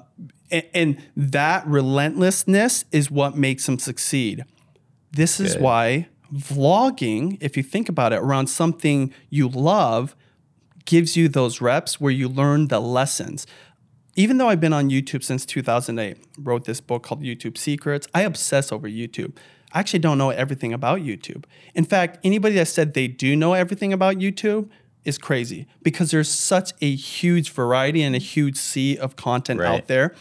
[0.52, 4.46] and, and that relentlessness is what makes them succeed.
[5.12, 5.62] This is Good.
[5.64, 10.16] why vlogging, if you think about it, around something you love,
[10.90, 13.46] gives you those reps where you learn the lessons.
[14.16, 18.24] Even though I've been on YouTube since 2008, wrote this book called YouTube Secrets, I
[18.24, 19.38] obsess over YouTube.
[19.72, 21.46] I actually don't know everything about YouTube.
[21.76, 24.68] In fact, anybody that said they do know everything about YouTube
[25.06, 29.70] is crazy because there's such a huge variety and a huge sea of content Right.
[29.70, 30.16] out there.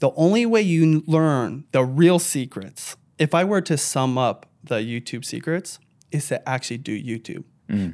[0.00, 4.76] The only way you learn the real secrets, if I were to sum up the
[4.76, 5.78] YouTube secrets,
[6.10, 7.44] is to actually do YouTube.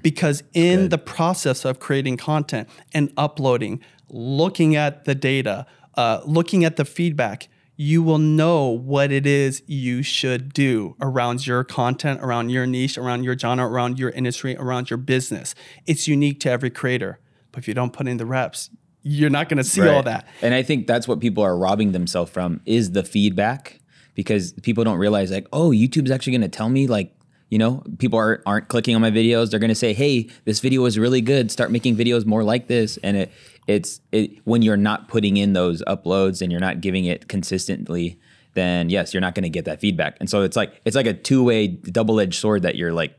[0.03, 6.65] Because in the process of creating content and uploading, looking at the data, uh, looking
[6.65, 12.21] at the feedback, you will know what it is you should do around your content,
[12.21, 15.55] around your niche, around your genre, around your industry, around your business.
[15.87, 17.21] It's unique to every creator.
[17.53, 18.71] But if you don't put in the reps,
[19.03, 20.27] you're not going to see all that.
[20.43, 23.81] And I think that's what people are robbing themselves from is the feedback
[24.15, 27.15] because people don't realize like, oh, YouTube's actually going to tell me like,
[27.49, 29.51] you know, people are, aren't clicking on my videos.
[29.51, 31.51] They're going to say, hey, this video was really good.
[31.51, 32.99] Start making videos more like this.
[33.03, 33.33] And it,
[33.67, 38.21] it's it, when you're not putting in those uploads and you're not giving it consistently,
[38.55, 40.17] then yes, you're not going to get that feedback.
[40.21, 43.19] And so it's like it's like a two way double edged sword that you're like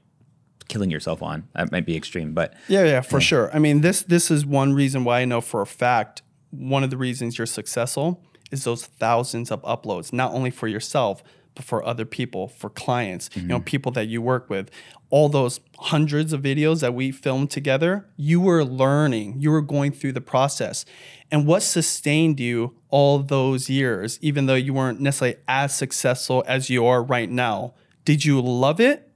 [0.68, 1.48] killing yourself on.
[1.56, 3.50] That might be extreme, but Yeah, yeah, for sure.
[3.54, 6.90] I mean, this this is one reason why I know for a fact one of
[6.90, 11.24] the reasons you're successful is those thousands of uploads, not only for yourself,
[11.62, 13.66] for other people, for clients, you know, mm-hmm.
[13.66, 14.70] people that you work with.
[15.10, 19.92] All those hundreds of videos that we filmed together, you were learning, you were going
[19.92, 20.86] through the process.
[21.32, 26.70] And what sustained you all those years, even though you weren't necessarily as successful as
[26.70, 27.74] you are right now?
[28.06, 29.12] Did you love it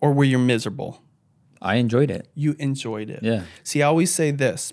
[0.00, 1.02] or were you miserable?
[1.60, 2.28] I enjoyed it.
[2.34, 3.22] You enjoyed it.
[3.22, 3.44] Yeah.
[3.62, 4.72] See, I always say this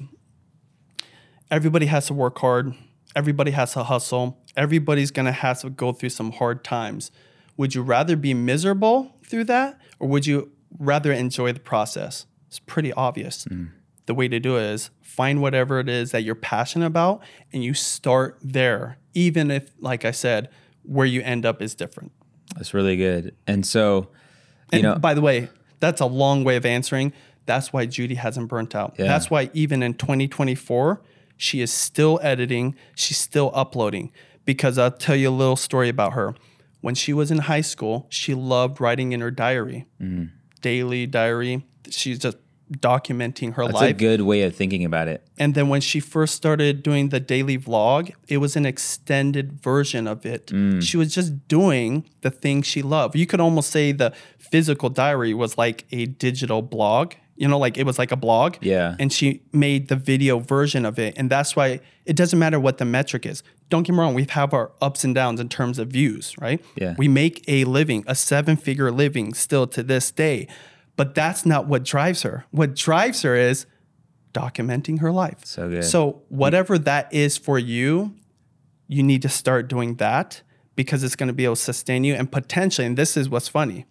[1.52, 2.74] everybody has to work hard,
[3.16, 7.12] everybody has to hustle, everybody's gonna have to go through some hard times.
[7.58, 12.26] Would you rather be miserable through that, or would you rather enjoy the process?
[12.48, 13.46] It's pretty obvious.
[13.46, 13.72] Mm.
[14.06, 17.63] The way to do it is find whatever it is that you're passionate about and
[17.63, 20.50] you start there, even if, like I said,
[20.84, 22.12] where you end up is different.
[22.56, 23.36] That's really good.
[23.48, 24.10] And so,
[24.72, 27.13] you And know, by the way, that's a long way of answering.
[27.46, 28.96] That's why Judy hasn't burnt out.
[28.98, 29.06] Yeah.
[29.06, 31.02] That's why even in 2024,
[31.38, 34.12] she is still editing, she's still uploading.
[34.46, 36.36] Because I'll tell you a little story about her.
[36.82, 40.26] When she was in high school, she loved writing in her diary, Mm-hmm.
[40.62, 41.66] daily diary.
[41.90, 42.38] She's just
[42.72, 43.82] documenting her that's life.
[43.82, 45.26] That's a good way of thinking about it.
[45.38, 50.08] And then when she first started doing the daily vlog, it was an extended version
[50.08, 50.48] of it.
[50.48, 50.82] Mm.
[50.82, 53.16] She was just doing the things she loved.
[53.16, 57.14] You could almost say the physical diary was like a digital blog.
[57.36, 58.56] You know, like it was like a blog.
[58.62, 58.95] Yeah.
[58.98, 61.15] And she made the video version of it.
[61.17, 63.43] And that's why it doesn't matter what the metric is.
[63.69, 66.63] Don't get me wrong, we have our ups and downs in terms of views, right?
[66.76, 66.95] Yeah.
[66.98, 70.48] We make a living, a seven figure living still to this day.
[70.95, 72.45] But that's not what drives her.
[72.52, 73.65] What drives her is
[74.34, 75.45] documenting her life.
[75.45, 75.84] So good.
[75.84, 78.15] So whatever that is for you,
[78.88, 80.41] you need to start doing that
[80.76, 83.48] because it's going to be able to sustain you and potentially, and this is what's
[83.48, 83.86] funny,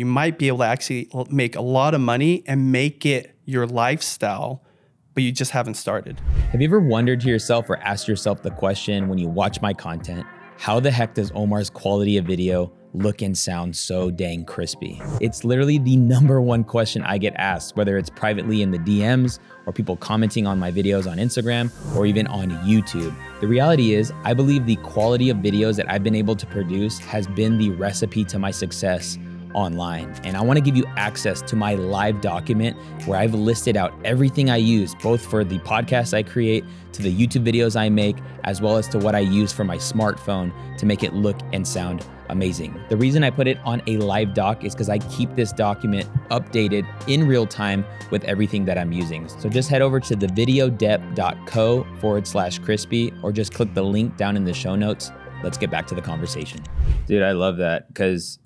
[0.00, 3.66] you might be able to actually make a lot of money and make it your
[3.66, 4.64] lifestyle
[5.12, 6.18] but you just haven't started.
[6.52, 9.74] Have you ever wondered to yourself or asked yourself the question when you watch my
[9.74, 10.24] content,
[10.56, 15.02] how the heck does Omar's quality of video look and sound so dang crispy?
[15.20, 19.40] It's literally the number one question I get asked, whether it's privately in the DMs
[19.66, 23.14] or people commenting on my videos on Instagram or even on YouTube.
[23.40, 26.98] The reality is, I believe the quality of videos that I've been able to produce
[27.00, 29.18] has been the recipe to my success
[29.54, 30.14] online.
[30.24, 33.92] And I want to give you access to my live document where I've listed out
[34.04, 38.16] everything I use, both for the podcast I create, to the YouTube videos I make,
[38.44, 41.66] as well as to what I use for my smartphone to make it look and
[41.66, 42.80] sound amazing.
[42.88, 46.08] The reason I put it on a live doc is because I keep this document
[46.30, 49.28] updated in real time with everything that I'm using.
[49.28, 54.36] So just head over to thevideodept.co forward slash crispy or just click the link down
[54.36, 55.10] in the show notes.
[55.42, 56.60] Let's get back to the conversation.
[57.06, 58.38] Dude, I love that because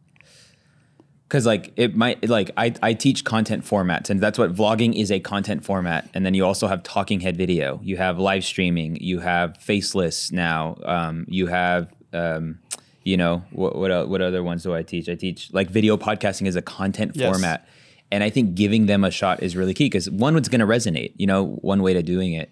[1.29, 5.11] because like it might like I, I teach content formats and that's what vlogging is
[5.11, 7.81] a content format and then you also have talking head video.
[7.83, 8.97] You have live streaming.
[8.97, 10.77] You have faceless now.
[10.85, 12.59] Um, you have um,
[13.03, 15.09] you know what, what what other ones do i teach?
[15.09, 17.31] I teach like video podcasting is a content Yes.
[17.31, 17.69] format
[18.13, 20.67] and i think giving them a shot is really key because one what's going to
[20.67, 22.51] resonate you know one way to doing it.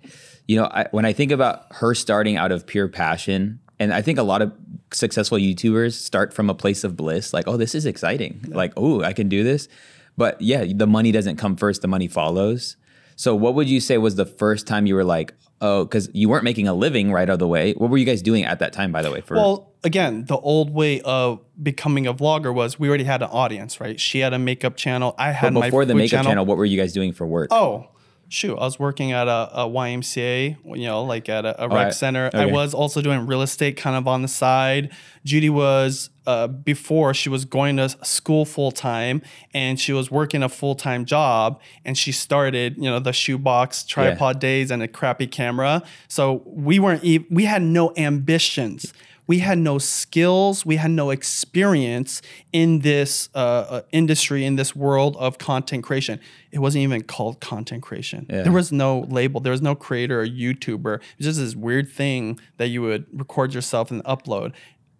[0.48, 4.02] You know I, when i think about her starting out of pure passion and i
[4.02, 4.52] think a lot of
[4.94, 9.02] successful youtubers start from a place of bliss like oh this is exciting like oh
[9.02, 9.68] i can do this
[10.16, 12.76] but yeah the money doesn't come first the money follows
[13.16, 16.28] so what would you say was the first time you were like oh because you
[16.28, 18.58] weren't making a living right out of the way what were you guys doing at
[18.58, 22.52] that time by the way for Well, again, the old way of becoming a vlogger
[22.52, 23.98] was we already had an audience, right?
[24.00, 25.14] She had a makeup channel.
[25.18, 26.44] I had But my before the food makeup channel.
[26.46, 27.48] what were you guys doing for work?
[27.52, 27.88] Oh,
[28.32, 28.56] shoot.
[28.56, 31.94] I was working at a, a YMCA, you know, like at a, a rec right.
[31.94, 32.30] center.
[32.32, 34.90] I was also doing real estate kind of on the side.
[35.24, 40.42] Judy was, uh, before she was going to school full time and she was working
[40.42, 44.88] a full time job and she started, you know, the shoebox tripod days and a
[44.88, 45.82] crappy camera.
[46.08, 48.92] So we weren't, e- we had no ambitions.
[49.26, 50.66] We had no skills.
[50.66, 56.20] We had no experience in this uh, uh, industry, in this world of content creation.
[56.50, 58.26] It wasn't even called content creation.
[58.28, 58.42] Yeah.
[58.42, 59.40] There was no label.
[59.40, 60.96] There was no creator or YouTuber.
[60.96, 64.52] It was just this weird thing that you would record yourself and upload.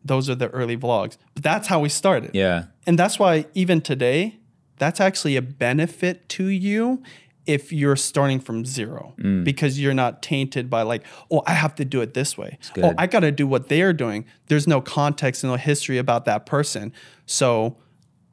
[0.04, 1.16] Those are the early vlogs.
[1.34, 2.30] But that's how we started.
[2.34, 2.64] Yeah.
[2.86, 4.38] And that's why even today,
[4.78, 7.02] that's actually a benefit to you
[7.46, 9.44] if you're starting from zero Mm.
[9.44, 12.58] because you're not tainted by like, oh, I have to do it this way.
[12.80, 12.94] Oh.
[12.96, 14.24] I got to do what they're doing.
[14.46, 16.92] There's no context and no history about that person.
[17.26, 17.76] So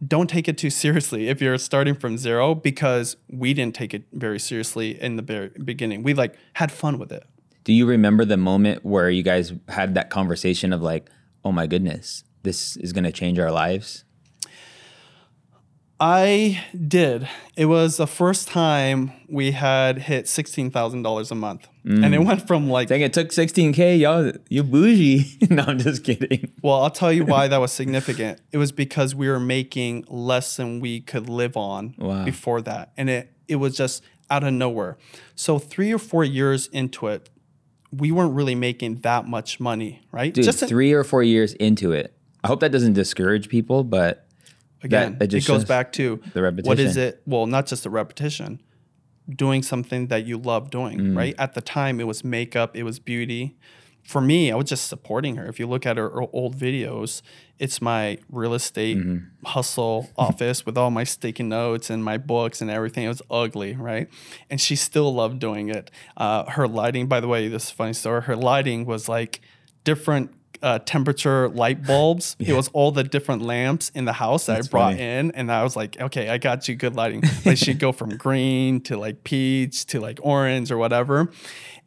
[0.08, 4.04] don't take it too seriously if you're starting from zero because we didn't take it
[4.14, 6.04] very seriously in the very beginning.
[6.04, 7.24] We like had fun with it.
[7.64, 11.10] Do you remember the moment where you guys had that conversation of like,
[11.44, 14.06] oh my goodness, this is going to change our lives?
[16.00, 17.28] I did.
[17.58, 22.22] It was the first time we had hit sixteen thousand dollars a month, and it
[22.22, 22.26] mm.
[22.26, 22.88] went from like.
[22.88, 24.00] Dang, it took 16K.
[24.00, 25.38] Y'all, you bougie.
[25.50, 26.54] no, I'm just kidding.
[26.62, 28.40] Well, I'll tell you why that was significant.
[28.52, 32.24] It was because we were making less than we could live on Wow.
[32.24, 34.98] before that, and it it was just out of nowhere.
[35.36, 37.30] So three or four years into it,
[37.92, 40.34] we weren't really making that much money, right?
[40.34, 42.14] Dude, just in- three or four years into it.
[42.42, 44.29] I hope that doesn't discourage people, but
[44.84, 47.22] again, that it goes back to the What is it?
[47.26, 48.62] Well, not just the repetition,
[49.30, 51.18] doing something that you love doing, Mm.
[51.18, 51.36] right?
[51.38, 53.56] At the time, it was makeup, it was beauty.
[54.04, 55.46] For me, I was just supporting her.
[55.48, 57.22] If you look at her old videos,
[57.60, 59.46] it's my real estate Mm-hmm.
[59.46, 63.04] hustle office with all my sticky notes and my books and everything.
[63.06, 64.08] It was ugly, right?
[64.50, 65.92] And she still loved doing it.
[66.18, 68.24] Uh, her lighting, by the way, this is a funny story.
[68.24, 69.42] Her lighting was like
[69.84, 70.32] different
[70.62, 72.36] uh, temperature light bulbs.
[72.50, 75.02] It was all the different lamps in the house that That's I brought funny.
[75.04, 77.24] in, and I was like, okay, I got you good lighting.
[77.46, 81.32] Like she'd go from green to like peach to like orange or whatever.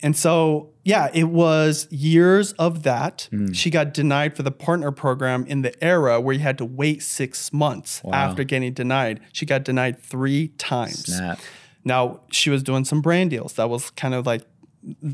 [0.04, 3.28] And so, yeah, it was years of that.
[3.32, 3.54] Mm.
[3.54, 7.02] She got denied for the partner program in the era where you had to wait
[7.04, 9.20] six months after getting denied.
[9.32, 11.04] She got denied three times.
[11.14, 11.38] snap.
[11.84, 13.52] Now she was doing some brand deals.
[13.54, 14.42] That was kind of like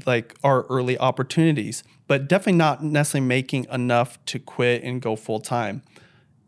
[0.07, 5.41] like our early opportunities, but definitely not necessarily making enough to quit and go full
[5.41, 5.83] time.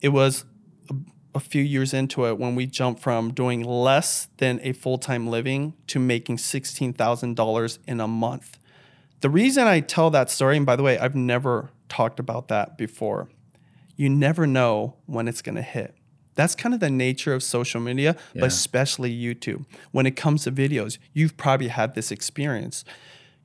[0.01, 0.45] It was
[0.91, 0.95] a,
[1.35, 5.27] a few years into it when we jumped from doing less than a full time
[5.27, 8.59] living to making sixteen thousand dollars in a month.
[9.21, 12.79] The reason I tell that story, and by the way, I've never talked about that
[12.79, 13.29] before.
[13.97, 15.95] You never know when it's going to hit.
[16.41, 18.41] That's kind of the nature of social media, Yeah.
[18.41, 19.67] but especially YouTube.
[19.93, 22.85] When it comes to videos, you've probably had this experience.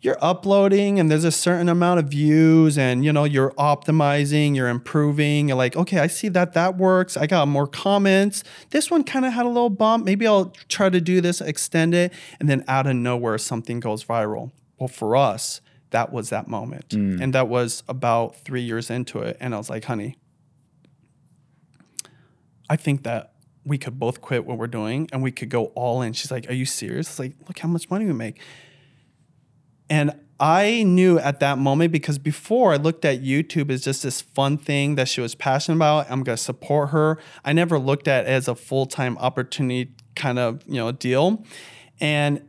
[0.02, 4.68] you're uploading and there's a certain amount of views and you know you're optimizing you're
[4.70, 9.04] improving you're like okay i see that that works i got more comments this one
[9.04, 12.48] kind of had a little bump maybe i'll try to do this extend it and
[12.50, 17.20] then out of nowhere something goes viral well for us that was that moment mm.
[17.22, 20.18] and that was about three years into it and i was like honey
[22.70, 23.34] i think that
[23.66, 26.50] we could both quit what we're doing and we could go all in she's like
[26.50, 28.40] are you serious it's like look how much money we make
[29.90, 34.22] and I knew at that moment because before I looked at YouTube as just this
[34.22, 36.12] fun thing that she was passionate about.
[36.12, 37.18] I'm gonna support her.
[37.46, 41.46] I never looked at it as a full time opportunity kind of you know deal.
[42.02, 42.46] And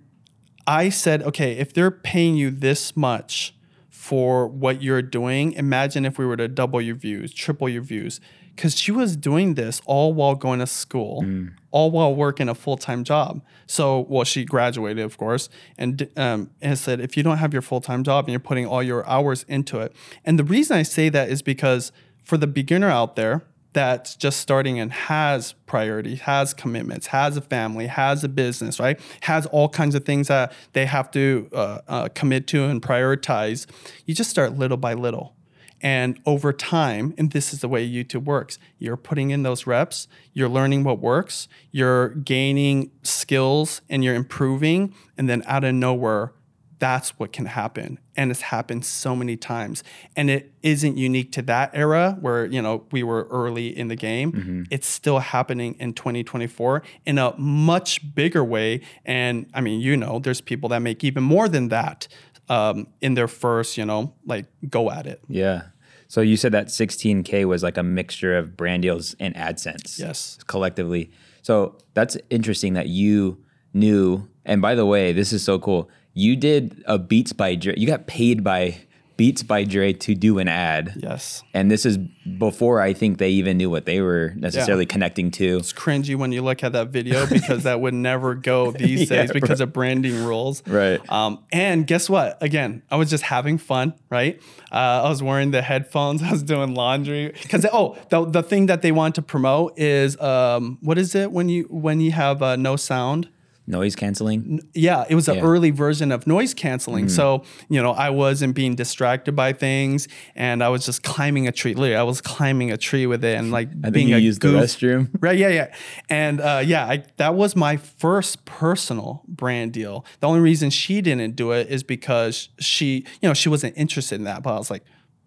[0.67, 3.55] I said, okay, if they're paying you this much
[3.89, 8.21] for what you're doing, imagine if we were to double your views, triple your views.
[8.57, 11.23] Because she was doing this all while going to school,
[11.71, 13.43] all while working a full time job.
[13.67, 17.63] So, well, she graduated, of course, and um, and said, if you don't have your
[17.63, 19.93] full time job and you're putting all your hours into it,
[20.25, 21.93] and the reason I say that is because
[22.25, 23.45] for the beginner out there
[23.77, 28.99] that's just starting and has priorities, has commitments, has a family, has a business, right?
[29.21, 33.67] Has all kinds of things that they have to uh, uh, commit to and prioritize.
[34.07, 35.36] You just start little by little.
[35.81, 40.09] And over time, and this is the way YouTube works, you're putting in those reps,
[40.33, 44.95] you're learning what works, you're gaining skills, and you're improving.
[45.19, 46.33] And then out of nowhere,
[46.79, 47.99] that's what can happen.
[48.17, 49.83] And it's happened so many times.
[50.15, 53.97] And it isn't unique to that era where, you know, we were early in the
[53.97, 54.33] game.
[54.33, 54.63] Mm-hmm.
[54.71, 58.83] It's still happening in 2024 in a much bigger way.
[59.05, 62.09] And I mean, you know, there's people that make even more than that
[62.49, 65.21] um, in their first, you know, like go at it.
[65.29, 65.63] Yeah.
[66.09, 69.99] So you said that 16K was like a mixture of brand deals and AdSense.
[69.99, 70.39] Yes.
[70.47, 71.11] Collectively.
[71.43, 73.39] So that's interesting that you
[73.75, 74.29] knew.
[74.45, 75.91] And by the way, this is so cool.
[76.15, 77.75] You did a Beats by Dre.
[77.77, 78.79] You got paid by
[79.17, 80.95] Beats by Dre to do an ad.
[80.97, 81.43] Yes.
[81.55, 85.59] And this is before I think they even knew what they were necessarily connecting to.
[85.59, 89.23] It's cringy when you look at that video because that would never go these Yeah,
[89.23, 90.63] days because of branding rules.
[90.67, 91.01] Right.
[91.11, 92.43] Um, and guess what?
[92.43, 94.41] Again, I was just having fun, right?
[94.71, 96.23] Uh, I was wearing the headphones.
[96.27, 100.21] I was doing laundry because oh, the, the thing that they want to promote is
[100.21, 103.29] um, what is it when you when you have uh, no sound?
[103.69, 104.61] Noise canceling.
[104.75, 105.41] Yeah, it was an Yeah.
[105.43, 105.45] Mm.
[105.47, 107.09] early version of noise canceling.
[107.09, 111.53] So, you know, I wasn't being distracted by things and I was just climbing a
[111.53, 111.75] tree.
[111.75, 114.19] Literally, I was climbing a tree with it and like I think being you a
[114.19, 114.53] used goof.
[114.53, 115.09] the restroom.
[115.21, 115.75] Right, yeah, yeah.
[116.09, 120.05] And uh, yeah, I, that was my first personal brand deal.
[120.21, 124.15] The only reason she didn't do it is because she, you know, she wasn't interested
[124.17, 124.43] in that.
[124.43, 124.85] But I was like,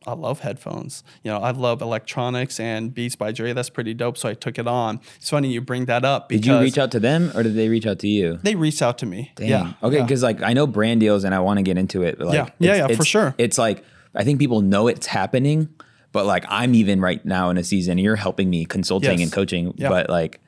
[0.09, 1.03] I love headphones.
[1.23, 3.53] You know, I love electronics and Beats by Dre.
[3.53, 4.17] That's pretty dope.
[4.17, 4.99] So I took it on.
[5.17, 7.55] It's funny you bring that up because Did you reach out to them or did
[7.55, 8.39] they reach out to you?
[8.43, 9.31] they reached out to me.
[9.35, 9.49] Dang.
[9.49, 9.73] Yeah.
[9.83, 10.03] Okay, yeah.
[10.03, 12.17] because like I know brand deals and I want to get into it.
[12.17, 12.49] But like, Yeah.
[12.59, 13.35] Yeah, it's- yeah, for sure.
[13.37, 13.83] It's like
[14.15, 15.69] I think people know it's happening,
[16.11, 17.97] but like I'm even right now in a season.
[17.99, 19.21] You're helping me consulting Yes.
[19.21, 19.89] and coaching, Yeah.
[19.89, 20.39] but like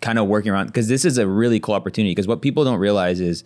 [0.00, 2.12] kind of working around because this is a really cool opportunity.
[2.12, 3.44] Because what people don't realize is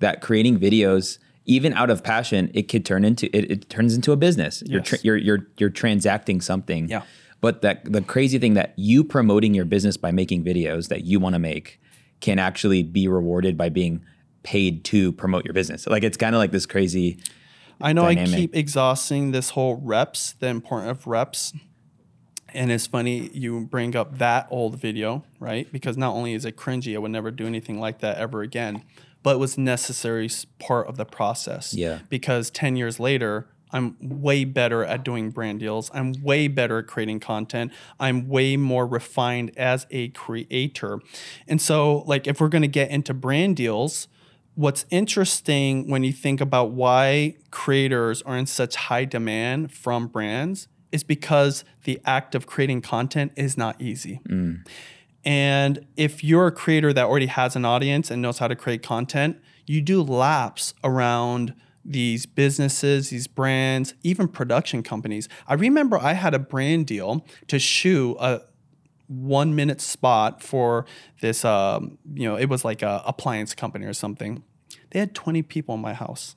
[0.00, 1.18] that creating videos,
[1.48, 4.62] even out of passion, it could turn into it, it turns into a business.
[4.66, 6.88] You're, tra- you're you're you're transacting something.
[6.88, 7.02] Yeah.
[7.40, 11.18] But that the crazy thing that you promoting your business by making videos that you
[11.18, 11.80] want to make
[12.20, 14.04] can actually be rewarded by being
[14.42, 15.86] paid to promote your business.
[15.86, 17.18] Like it's kind of like this crazy.
[17.80, 21.52] I know I keep exhausting this whole reps, the importance of reps.
[22.52, 25.70] And it's funny you bring up that old video, right?
[25.70, 28.82] Because not only is it cringy, I would never do anything like that ever again,
[29.22, 31.74] but it was necessary part of the process.
[31.74, 32.00] Yeah.
[32.08, 35.90] Because 10 years later, I'm way better at doing brand deals.
[35.92, 37.72] I'm way better at creating content.
[38.00, 41.00] I'm way more refined as a creator.
[41.46, 44.08] And so, like, if we're going to get into brand deals,
[44.54, 50.68] what's interesting when you think about why creators are in such high demand from brands
[50.90, 54.20] is because the act of creating content is not easy.
[54.28, 54.66] Mm.
[55.28, 58.82] And if you're a creator that already has an audience and knows how to create
[58.82, 65.28] content, you do laps around these businesses, these brands, even production companies.
[65.46, 68.40] I remember I had a brand deal to shoot a
[69.06, 70.86] one minute spot for
[71.20, 74.42] this, um, you know, it was like a appliance company or something.
[74.92, 76.36] They had 20 people in my house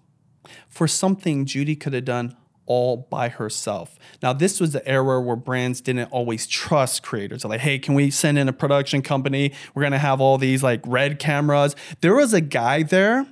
[0.67, 2.35] for something Judy could have done
[2.71, 3.99] all by herself.
[4.23, 7.41] Now, this was the era where brands didn't always trust creators.
[7.41, 9.51] They're like, hey, can we send in a production company?
[9.75, 11.75] We're gonna have all these like red cameras.
[11.99, 13.27] There was a guy there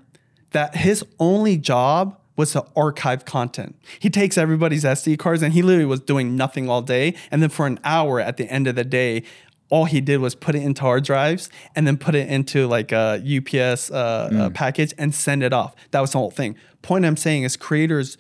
[0.52, 3.78] that his only job was to archive content.
[4.00, 7.16] He takes everybody's SD cards and he literally was doing nothing all day.
[7.32, 9.24] And then for an hour at the end of the day,
[9.70, 12.92] all he did was put it into hard drives and then put it into like
[12.92, 15.76] a UPS uh, uh, package and send it off.
[15.92, 16.58] That was the whole thing.
[16.82, 18.18] Point I'm saying is creators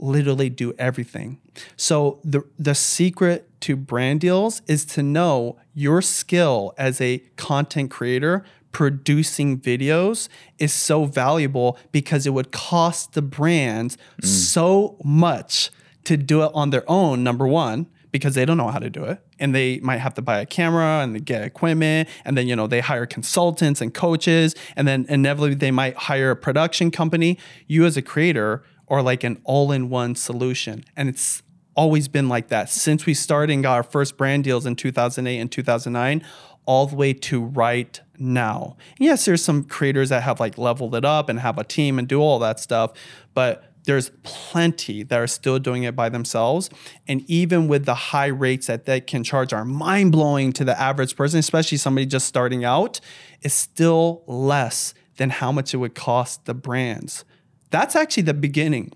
[0.00, 1.40] literally do everything.
[1.76, 7.90] So the the secret to brand deals is to know your skill as a content
[7.90, 10.28] creator producing videos
[10.58, 14.26] is so valuable because it would cost the brands mm.
[14.26, 15.70] so much
[16.04, 19.04] to do it on their own number 1 because they don't know how to do
[19.04, 19.20] it.
[19.38, 22.56] And they might have to buy a camera and they get equipment and then you
[22.56, 24.54] know they hire consultants and coaches.
[24.76, 27.38] And then inevitably they might hire a production company.
[27.66, 31.42] You as a creator are like an all-in-one solution and it's
[31.74, 35.38] always been like that since we started and got our first brand deals in 2008
[35.38, 36.22] and 2009
[36.66, 41.04] all the way to right now yes there's some creators that have like leveled it
[41.04, 42.92] up and have a team and do all that stuff
[43.32, 46.70] but there's plenty that are still doing it by themselves.
[47.08, 50.78] And even with the high rates that they can charge are mind blowing to the
[50.80, 53.00] average person, especially somebody just starting out,
[53.40, 57.24] it's still less than how much it would cost the brands.
[57.70, 58.92] That's actually the beginning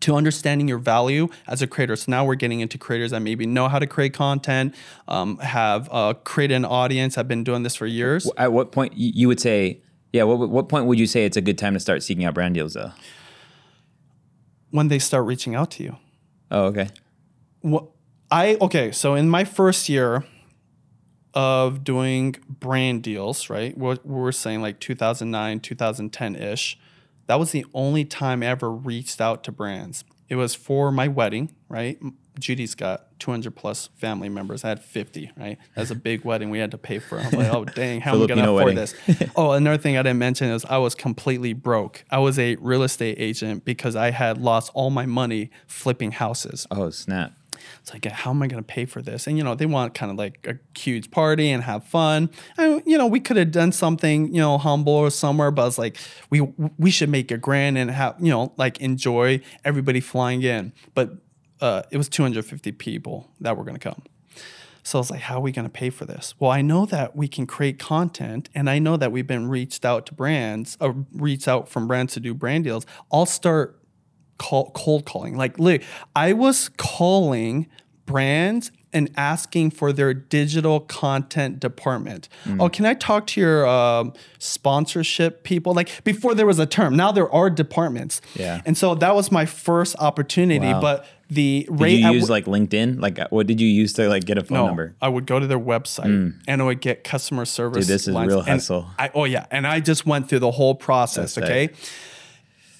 [0.00, 1.96] to understanding your value as a creator.
[1.96, 4.74] So now we're getting into creators that maybe know how to create content,
[5.08, 8.30] um, have uh, created an audience, have been doing this for years.
[8.36, 9.80] At what point you would say,
[10.12, 12.34] yeah, what, what point would you say it's a good time to start seeking out
[12.34, 12.92] brand deals though?
[14.70, 15.96] When they start reaching out to you.
[16.50, 16.88] Oh, okay.
[17.62, 17.86] What
[18.30, 20.24] I okay, so in my first year
[21.34, 23.76] of doing brand deals, right?
[23.76, 26.78] What we're saying like 2009, 2010 ish.
[27.26, 30.04] That was the only time I ever reached out to brands.
[30.28, 31.98] It was for my wedding, right?
[32.38, 34.64] Judy's got 200 plus family members.
[34.64, 35.58] I had 50, right?
[35.74, 37.18] That's a big wedding we had to pay for.
[37.18, 38.94] I'm like, oh, dang, how am I going to afford this?
[39.36, 42.04] oh, another thing I didn't mention is I was completely broke.
[42.10, 46.66] I was a real estate agent because I had lost all my money flipping houses.
[46.70, 47.32] Oh, snap.
[47.80, 49.26] It's like, how am I going to pay for this?
[49.26, 52.30] And you know, they want kind of like a huge party and have fun.
[52.56, 55.78] And you know, we could have done something, you know, humble or somewhere, but it's
[55.78, 55.96] like
[56.30, 56.40] we
[56.78, 60.72] we should make a grand and have you know, like enjoy everybody flying in.
[60.94, 61.10] But
[61.60, 64.02] uh, it was 250 people that were going to come.
[64.82, 66.34] So I was like, how are we going to pay for this?
[66.38, 69.84] Well, I know that we can create content, and I know that we've been reached
[69.84, 72.86] out to brands, or reached out from brands to do brand deals.
[73.10, 73.80] I'll start
[74.38, 75.36] call, cold calling.
[75.36, 75.82] Like, look,
[76.14, 77.66] I was calling
[78.06, 82.30] brands and asking for their digital content department.
[82.58, 85.74] Oh, can I talk to your um, sponsorship people?
[85.74, 88.22] Like before there was a term, now there are departments.
[88.34, 88.62] Yeah.
[88.64, 90.64] And so that was my first opportunity.
[90.66, 90.80] Wow.
[90.80, 93.00] But the Did rate you use wh- like LinkedIn?
[93.00, 94.94] Like, uh, what did you use to like get a phone no, number?
[95.02, 97.86] I would go to their website and I would get customer service.
[97.86, 98.28] Dude, this is lines.
[98.28, 98.86] real hustle.
[98.98, 101.34] I, oh yeah, and I just went through the whole process.
[101.34, 101.70] That's okay.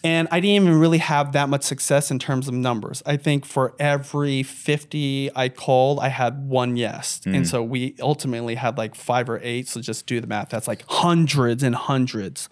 [0.07, 3.03] And I didn't even really have that much success in terms of numbers.
[3.05, 7.21] I think for every 50 I called, I had one yes.
[7.25, 7.35] Hmm.
[7.35, 9.67] And so we ultimately had like five or eight.
[9.67, 10.51] So just do the math.
[10.51, 12.49] That's like hundreds and hundreds.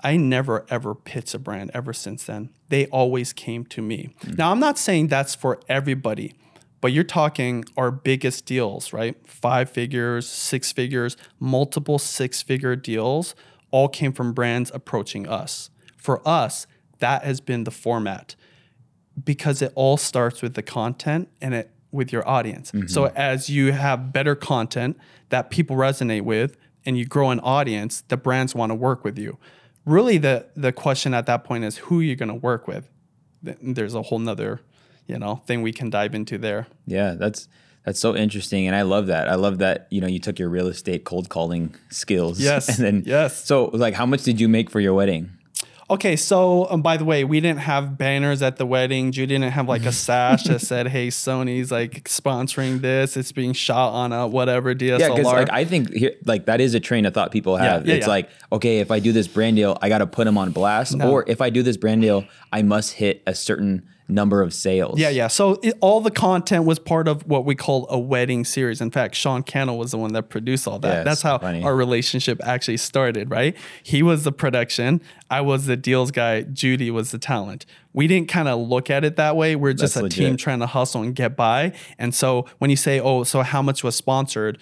[0.00, 2.50] I never ever pitched a brand ever since then.
[2.68, 4.14] They always came to me.
[4.38, 6.34] Now, I'm not saying that's for everybody,
[6.80, 9.16] but you're talking our biggest deals, right?
[9.26, 13.34] Five figures, six figures, multiple six figure deals
[13.72, 15.68] all came from brands approaching us.
[16.06, 16.68] For us,
[17.00, 18.36] that has been the format
[19.24, 22.70] because it all starts with the content and it with your audience.
[22.70, 22.86] Mm-hmm.
[22.86, 24.98] So as you have better content
[25.30, 29.18] that people resonate with and you grow an audience, the brands want to work with
[29.18, 29.36] you.
[29.84, 32.88] Really the the question at that point is who you're going to work with.
[33.42, 34.60] There's a whole nother,
[35.08, 36.68] you know, thing we can dive into there.
[36.86, 37.48] Yeah, that's
[37.84, 39.28] that's so interesting, and I love that.
[39.28, 42.38] I love that you know you took your real estate cold calling skills.
[42.38, 43.44] Yes, and then yes.
[43.44, 45.35] So like, how much did you make for your wedding?
[45.88, 49.12] Okay, so um, by the way, we didn't have banners at the wedding.
[49.12, 53.16] Judy didn't have like a sash that said, "Hey, Sony's like sponsoring this.
[53.16, 56.60] It's being shot on a whatever DSLR." Yeah, because like I think here, like that
[56.60, 57.86] is a train of thought people have.
[57.86, 58.10] yeah, it's yeah.
[58.10, 61.00] like okay, if I do this brand deal, I got to put them on blast,
[61.00, 64.98] or if I do this brand deal, I must hit a certain number of sales.
[64.98, 65.28] Yeah, yeah.
[65.28, 68.80] So it, all the content was part of what we call a wedding series.
[68.80, 70.98] In fact, Sean Cannell was the one that produced all that.
[70.98, 71.62] Yeah, That's how funny.
[71.62, 73.56] our relationship actually started, right?
[73.82, 75.00] He was the production,
[75.30, 77.66] I was the deals guy, Judy was the talent.
[77.92, 79.56] We didn't kind of look at it that way.
[79.56, 81.72] We're just That's a team trying to hustle and get by.
[81.98, 84.58] And so when you say, "Oh, so how much was sponsored?"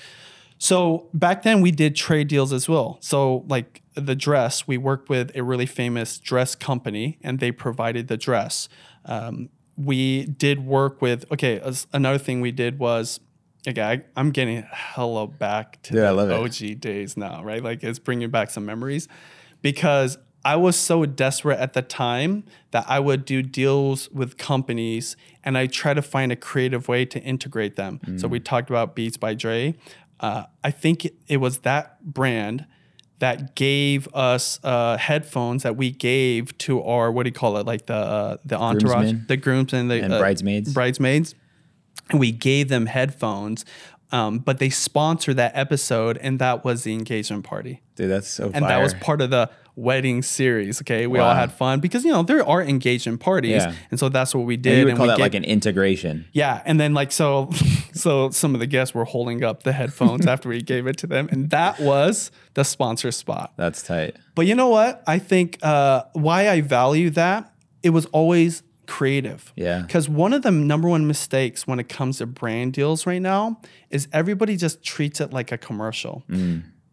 [0.58, 2.98] So back then we did trade deals as well.
[3.00, 8.08] So like the dress, we worked with a really famous dress company, and they provided
[8.08, 8.68] the dress.
[9.04, 11.24] Um, we did work with.
[11.32, 11.60] Okay,
[11.92, 13.20] another thing we did was.
[13.66, 16.34] Okay, I, I'm getting hella back to Yeah, the love it.
[16.34, 17.62] OG days now, right?
[17.64, 19.08] Like it's bringing back some memories,
[19.62, 25.16] because I was so desperate at the time that I would do deals with companies
[25.42, 28.00] and I try to find a creative way to integrate them.
[28.18, 29.74] So we talked about Beats by Dre.
[30.20, 32.66] Uh, I think it was that brand
[33.20, 37.66] that gave us uh, headphones that we gave to our what do you call it?
[37.66, 39.10] Like the uh, the entourage?
[39.10, 39.24] Groomsmen?
[39.28, 40.72] the groomsmen the And uh, bridesmaids?
[40.72, 41.34] bridesmaids.
[42.10, 43.64] And we gave them headphones
[44.14, 47.82] um, but they sponsored that episode and that was the engagement party.
[47.96, 51.50] Dude, that's so and that was part of the wedding series okay we all had
[51.50, 53.74] fun because you know there are engagement parties Yeah.
[53.90, 55.44] and so that's what we And did you would and call that gave- like an
[55.44, 56.26] integration.
[56.32, 57.50] yeah, and then like so,
[57.92, 61.06] so some of the guests were holding up the headphones after we gave it to
[61.08, 63.52] them, and that was the sponsor spot.
[63.56, 64.16] That's tight.
[64.36, 65.02] But you know what?
[65.06, 67.52] I think uh, why I value that
[67.82, 69.52] it was always creative.
[69.56, 69.80] Yeah.
[69.80, 73.60] Because one of the number one mistakes when it comes to brand deals right now
[73.90, 76.22] is everybody just treats it like a commercial.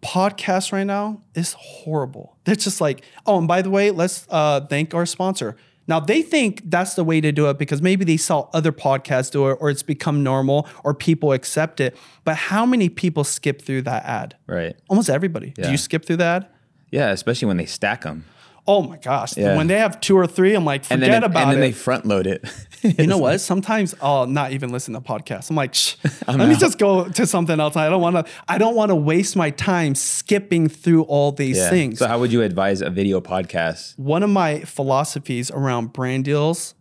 [0.02, 2.38] Podcast right now is horrible.
[2.44, 5.56] They're just like, oh, and by the way, let's uh, thank our sponsor.
[5.88, 9.32] Now they think that's the way to do it because maybe they saw other podcasts
[9.32, 11.98] do it or it's become normal or people accept it.
[12.24, 14.36] But how many people skip through that ad?
[14.48, 14.76] Right.
[14.90, 15.52] Almost everybody.
[15.52, 16.54] Do you skip through that?
[16.92, 18.26] Yeah, especially when they stack them.
[18.68, 19.36] Oh my gosh.
[19.36, 19.58] Yeah.
[19.58, 21.44] When they have two or three, I'm like, And forget then, about it.
[21.44, 21.62] and then it.
[21.62, 22.46] they front load it.
[23.00, 23.40] you know what?
[23.42, 25.50] Sometimes I'll not even listen to podcasts.
[25.50, 25.96] I'm like, Shh,
[26.28, 27.76] let me just go to something else.
[27.76, 28.32] I don't want to.
[28.48, 31.70] I don't want to waste my time skipping through all these Yeah.
[31.72, 32.00] things.
[32.00, 33.98] So how would you advise a video podcast?
[33.98, 36.76] One of my philosophies around brand deals,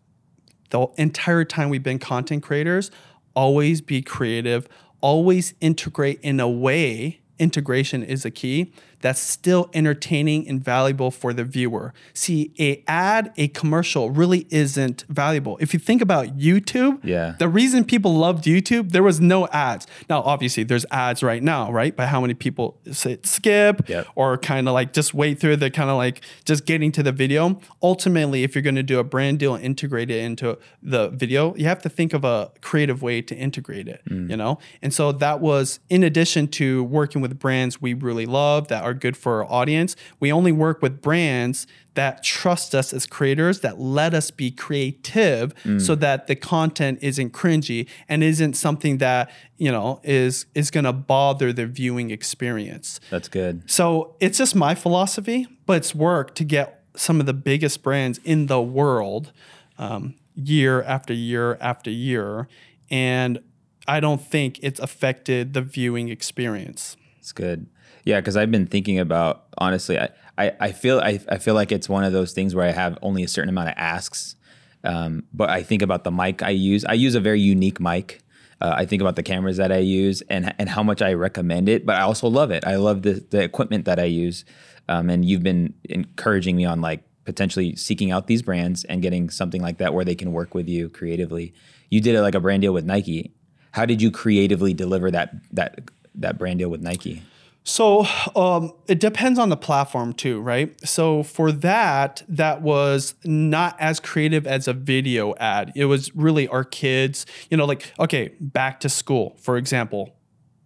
[0.70, 2.91] the entire time we've been content creators,
[3.35, 4.68] always be creative,
[5.01, 7.20] always integrate in a way.
[7.39, 8.70] Integration is a key
[9.01, 11.92] that's still entertaining and valuable for the viewer.
[12.14, 15.57] See, a ad, a commercial really isn't valuable.
[15.61, 17.34] If you think about YouTube, Yeah.
[17.38, 19.86] the reason people loved YouTube, there was no ads.
[20.09, 21.96] Now, obviously, there's ads right now, right?
[21.96, 24.07] But how many people say skip Yep.
[24.14, 27.12] or kind of like just wait through the kind of like just getting to the
[27.12, 27.61] video?
[27.82, 31.55] Ultimately, if you're going to do a brand deal and integrate it into the video,
[31.57, 34.30] you have to think of a creative way to integrate it, mm.
[34.30, 34.59] you know?
[34.82, 38.89] And so that was in addition to working with brands we really love that are
[38.95, 43.80] good for our audience, we only work with brands that trust us as creators, that
[43.80, 49.72] let us be creative so that the content isn't cringy and isn't something that, you
[49.72, 53.01] know, is is gonna bother the viewing experience.
[53.11, 53.68] That's good.
[53.70, 58.18] So it's just my philosophy, but it's work to get some of the biggest brands
[58.24, 59.32] in the world
[59.78, 62.49] um, year after year after year.
[62.91, 63.41] And
[63.86, 66.97] I don't think it's affected the viewing experience.
[67.18, 67.66] It's good.
[68.05, 71.72] Yeah, because I've been thinking about honestly, I, I, I feel I, I feel like
[71.72, 74.36] it's one of those things where I have only a certain amount of asks.
[74.84, 76.84] Um, but I think about the mic I use.
[76.84, 78.22] I use a very unique mic.
[78.61, 81.68] Uh, I think about the cameras that I use and and how much I recommend
[81.68, 81.84] it.
[81.84, 82.66] But I also love it.
[82.66, 84.44] I love the the equipment that I use.
[84.88, 89.30] Um, and you've been encouraging me on like potentially seeking out these brands and getting
[89.30, 91.55] something like that where they can work with you creatively.
[91.90, 93.34] You did it like a brand deal with Nike.
[93.72, 97.22] How did you creatively deliver that that that brand deal with Nike?
[97.62, 100.74] So um, it depends on the platform too, right?
[100.86, 105.72] So for that, that was not as creative as a video ad.
[105.76, 110.16] It was really our kids, you know, like, okay, back to school, for example.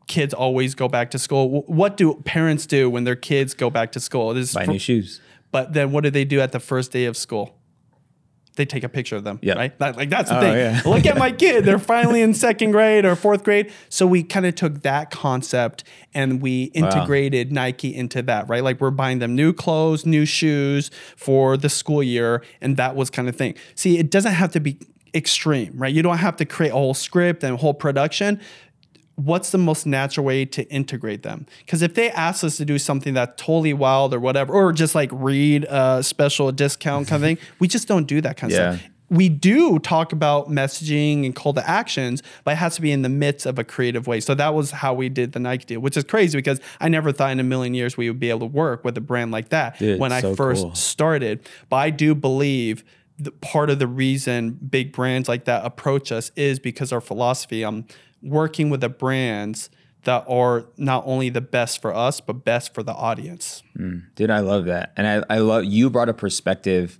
[0.06, 1.62] Kids always go back to school.
[1.62, 4.32] What do parents do when their kids go back to school?
[4.34, 5.20] This is Buy for- new shoes.
[5.50, 7.58] but then what do they do at the first day of school?
[8.56, 9.54] They take a picture of them, Yeah.
[9.54, 9.76] right?
[9.78, 10.54] That- like that's the Oh, thing.
[10.56, 10.80] yeah.
[10.84, 13.72] Look at my kid; they're finally in second grade or fourth grade.
[13.88, 15.82] So we kind of took that concept
[16.14, 18.62] and we integrated Nike into that, right?
[18.62, 23.10] Like we're buying them new clothes, new shoes for the school year, and that was
[23.10, 23.54] kind of thing.
[23.74, 24.78] See, it doesn't have to be
[25.16, 25.94] extreme, right?
[25.94, 28.40] You don't have to create a whole script and a whole production
[29.16, 31.46] what's the most natural way to integrate them?
[31.60, 34.94] Because if they ask us to do something that's totally wild or whatever, or just
[34.94, 38.58] like read a special discount kind of thing, we just don't do that kind of
[38.58, 38.76] Yeah.
[38.76, 38.90] stuff.
[39.10, 43.02] We do talk about messaging and call to actions, but it has to be in
[43.02, 44.18] the midst of a creative way.
[44.18, 47.12] So that was how we did the Nike deal, which is crazy because I never
[47.12, 49.50] thought in a million years we would be able to work with a brand like
[49.50, 50.74] that Dude, when I first cool.
[50.74, 51.46] started.
[51.68, 52.82] But I do believe
[53.18, 57.62] the, part of the reason big brands like that approach us is because our philosophy.
[57.62, 57.84] I'm
[58.24, 59.70] working with the brands
[60.04, 63.62] that are not only the best for us, but best for the audience.
[64.14, 64.92] Dude, I love that.
[64.96, 66.98] And I, I love you brought a perspective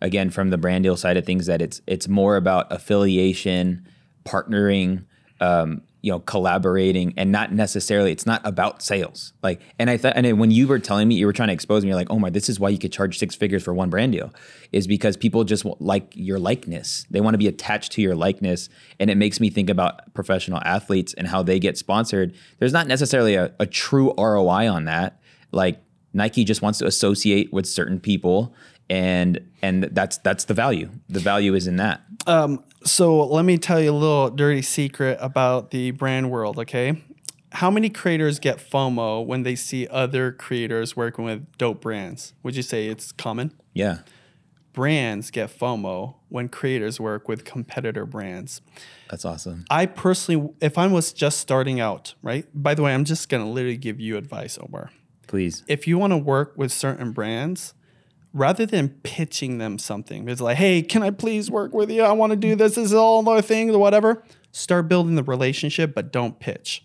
[0.00, 3.86] again from the brand deal side of things that it's it's more about affiliation,
[4.24, 5.04] partnering,
[5.40, 9.32] um, you know, collaborating, and not necessarily it's not about sales.
[9.42, 11.82] Like, and I thought, and when you were telling me, you were trying to expose
[11.82, 13.88] me, you're like, oh my, this is why you could charge six figures for one
[13.88, 14.30] brand deal,
[14.70, 17.06] is because people just like your likeness.
[17.08, 18.68] They want to be attached to your likeness,
[19.00, 22.34] and it makes me think about professional athletes and how they get sponsored.
[22.58, 25.22] There's not necessarily a, a true ROI on that.
[25.52, 25.80] Like
[26.12, 28.54] Nike just wants to associate with certain people
[28.94, 30.88] and and that's that's the value.
[31.08, 32.02] The value is in that.
[32.28, 37.02] Um, so let me tell you a little dirty secret about the brand world, okay?
[37.50, 42.34] How many creators get FOMO when they see other creators working with dope brands?
[42.42, 43.52] Would you say it's common?
[43.72, 43.98] Yeah.
[44.72, 48.60] Brands get FOMO when creators work with competitor brands.
[49.10, 49.64] That's awesome.
[49.70, 52.46] I personally, if I was just starting out, right?
[52.54, 54.90] By the way, I'm just gonna literally give you advice, Omar.
[55.26, 55.64] Please.
[55.66, 57.74] If you want to work with certain brands,
[58.34, 62.02] rather than pitching them something, it's like, hey, can I please work with you?
[62.02, 62.74] I want to do this.
[62.74, 64.22] This is all my thing, or whatever.
[64.52, 66.84] Start building the relationship, but don't pitch.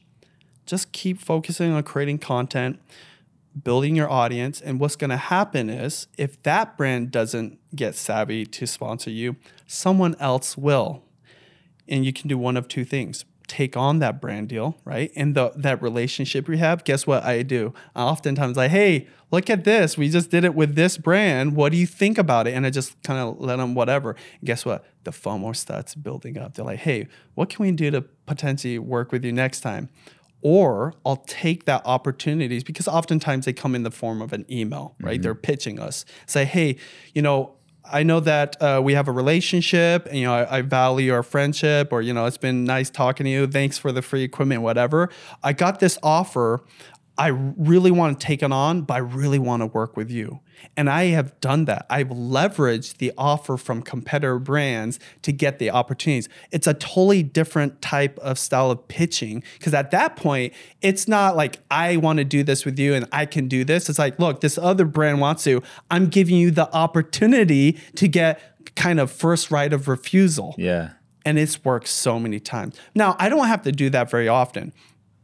[0.65, 2.79] Just keep focusing on creating content,
[3.63, 4.61] building your audience.
[4.61, 9.35] And what's going to happen is if that brand doesn't get savvy to sponsor you,
[9.65, 11.03] someone else will.
[11.87, 15.11] And you can do one of two things take on that brand deal, right?
[15.15, 17.73] And the that relationship we have, guess what I do?
[17.95, 19.97] I oftentimes like, hey, look at this.
[19.97, 21.55] We just did it with this brand.
[21.55, 22.53] What do you think about it?
[22.53, 24.11] And I just kind of let them whatever.
[24.11, 24.85] And guess what?
[25.03, 26.53] The FOMO starts building up.
[26.53, 29.89] They're like, hey, what can we do to potentially work with you next time?
[30.41, 34.95] Or I'll take that opportunities because oftentimes they come in the form of an email,
[35.01, 35.15] right?
[35.15, 35.23] Mm-hmm.
[35.23, 36.05] They're pitching us.
[36.27, 36.77] Say, hey,
[37.13, 37.55] you know,
[37.91, 41.23] I know that uh, we have a relationship, and you know I, I, value our
[41.23, 43.47] friendship, or you know it's been nice talking to you.
[43.47, 45.09] Thanks for the free equipment, whatever.
[45.43, 46.61] I got this offer.
[47.17, 50.39] I really want to take it on, but I really want to work with you.
[50.77, 51.85] And I have done that.
[51.89, 56.29] I've leveraged the offer from competitor brands to get the opportunities.
[56.51, 61.35] It's a totally different type of style of pitching because at that point, it's not
[61.35, 63.89] like I want to do this with you and I can do this.
[63.89, 65.61] It's like, look, this other brand wants to.
[65.91, 68.41] I'm giving you the opportunity to get
[68.75, 70.55] kind of first right of refusal.
[70.57, 70.91] Yeah.
[71.25, 72.75] And it's worked so many times.
[72.95, 74.73] Now, I don't have to do that very often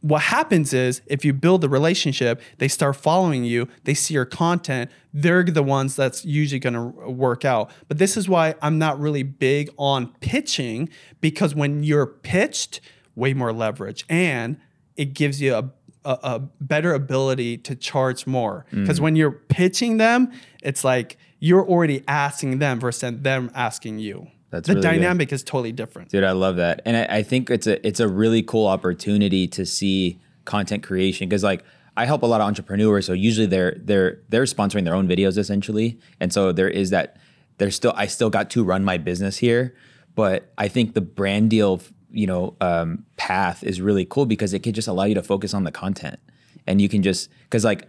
[0.05, 4.25] what happens is if you build a relationship, they start following you, they see your
[4.25, 7.71] content, they're the ones that's usually going to work out.
[7.87, 10.89] But this is why I'm not really big on pitching
[11.21, 12.81] because when you're pitched,
[13.15, 14.57] way more leverage and
[14.95, 15.71] it gives you a
[16.03, 19.03] a, a better ability to charge more because mm.
[19.03, 20.31] when you're pitching them,
[20.61, 24.27] it's like you're already asking them versus them asking you.
[24.51, 25.35] That's the really dynamic good.
[25.35, 26.09] is totally different.
[26.09, 26.81] Dude, I love that.
[26.85, 31.27] And I, I, think it's a it's a really cool opportunity to see content creation
[31.27, 31.63] because like
[31.97, 35.37] I help a lot of entrepreneurs, so usually they're they're they're sponsoring their own videos
[35.37, 37.17] essentially, and so there is that.
[37.57, 39.75] There's still I still got to run my business here,
[40.13, 41.79] but I think the brand deal
[42.11, 45.53] you know um, path is really cool because it can just allow you to focus
[45.53, 46.19] on the content,
[46.67, 47.87] and you can just because like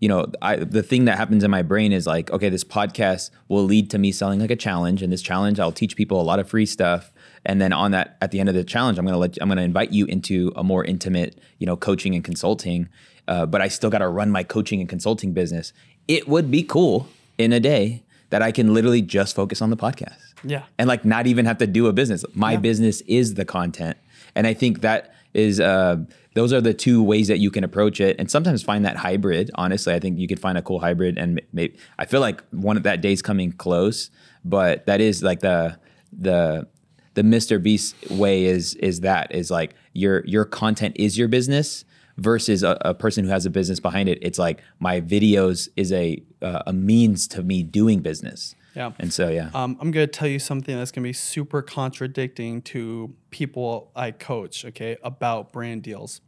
[0.00, 3.30] you know, I, the thing that happens in my brain is like, okay, this podcast
[3.48, 6.22] will lead to me selling like a challenge, and this challenge I'll teach people a
[6.22, 7.12] lot of free stuff,
[7.44, 9.62] and then on that, at the end of the challenge, I'm gonna let I'm gonna
[9.62, 12.88] invite you into a more intimate, you know, coaching and consulting.
[13.28, 15.72] Uh, but I still got to run my coaching and consulting business.
[16.06, 19.76] It would be cool in a day that I can literally just focus on the
[19.76, 20.20] podcast.
[20.44, 22.24] Yeah, and like not even have to do a business.
[22.34, 22.58] My yeah.
[22.58, 23.96] business is the content,
[24.34, 25.58] and I think that is.
[25.58, 26.04] Uh,
[26.36, 29.50] those are the two ways that you can approach it and sometimes find that hybrid.
[29.54, 32.76] Honestly i think you could find a cool hybrid and maybe i feel like one
[32.76, 34.10] of that day's coming close
[34.44, 35.78] but that is like the
[36.12, 36.66] the
[37.14, 41.84] the mr beast way is is that is like your your content is your business
[42.18, 44.18] versus a, a, person who has a business behind it.
[44.22, 48.92] It's like my videos is a uh, a means to me doing business yeah.
[48.98, 49.50] And so, yeah.
[49.54, 53.90] Um, I'm going to tell you something that's going to be super contradicting to people
[53.96, 56.20] I coach, okay, about brand deals.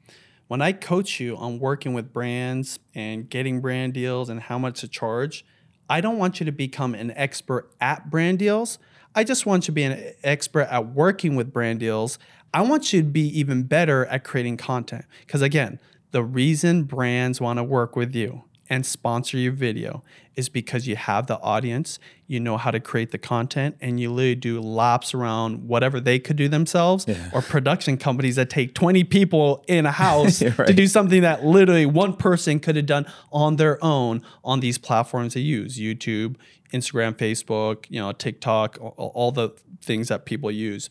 [0.47, 4.81] When I coach you on working with brands and getting brand deals and how much
[4.81, 5.45] to charge,
[5.91, 8.79] I don't want you to become an expert at brand deals.
[9.15, 12.19] I just want you to be an expert at working with brand deals.
[12.55, 15.05] I want you to be even better at creating content.
[15.27, 15.79] Because again,
[16.13, 20.03] the reason brands want to work with you and sponsor your video
[20.37, 24.11] is because you have the audience, you know how to create the content, and you
[24.11, 27.31] literally do laps around whatever they could do themselves, yeah.
[27.33, 30.69] or production companies that take 20 people in a house right.
[30.69, 34.79] to do something that literally one person could have done on their own on these
[34.79, 36.37] platforms they use YouTube,
[36.73, 39.51] Instagram, Facebook, you know, TikTok, all, the
[39.81, 40.91] things that people use.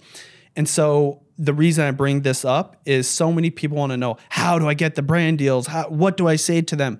[0.55, 4.17] And so the reason I bring this up is so many people want to know
[4.29, 5.67] how do I get the brand deals?
[5.67, 6.99] How, what do I say to them?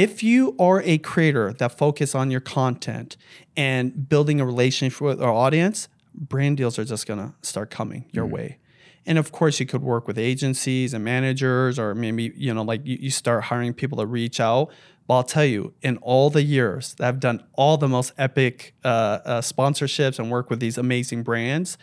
[0.00, 3.18] If you are a creator that focus on your content
[3.54, 8.26] and building a relationship with our audience, brand deals are just gonna start coming your
[8.26, 8.56] mm way.
[9.04, 12.86] And of course, you could work with agencies and managers, or maybe you know, like
[12.86, 14.70] you, you start hiring people to reach out.
[15.06, 18.74] But I'll tell you, in all the years that I've done all the most epic
[18.82, 21.76] uh, uh, sponsorships and work with these amazing brands,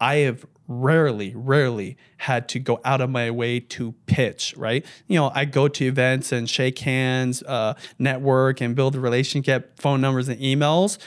[0.00, 0.46] I have
[0.80, 4.84] rarely, rarely had to go out of my way to pitch, right?
[5.06, 9.44] You know, I go to events and shake hands, uh, network, and build a relationship,
[9.44, 10.98] get phone numbers and emails.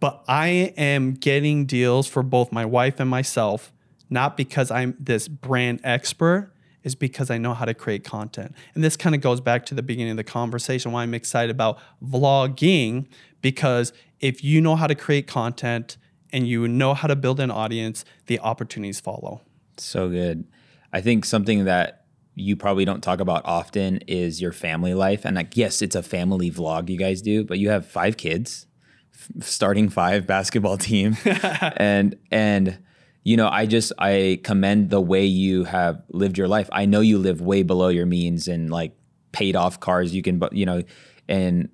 [0.00, 3.72] But I am getting deals for both my wife and myself,
[4.08, 6.52] not because I'm this brand expert,
[6.84, 8.54] is because I know how to create content.
[8.74, 11.50] And this kind of goes back to the beginning of the conversation why I'm excited
[11.50, 13.06] about vlogging,
[13.42, 15.97] because if you know how to create content
[16.32, 19.42] and you know how to build an audience, the opportunities follow.
[19.76, 20.46] So good.
[20.92, 25.24] I think something that you probably don't talk about often is your family life.
[25.24, 28.66] And like, yes, it's a family vlog you guys do, but you have five kids,
[29.12, 32.78] f- starting five basketball team, and and
[33.24, 36.68] you know, I just I commend the way you have lived your life.
[36.72, 38.96] I know you live way below your means and like
[39.32, 40.82] paid off cars you can, but you know,
[41.28, 41.68] and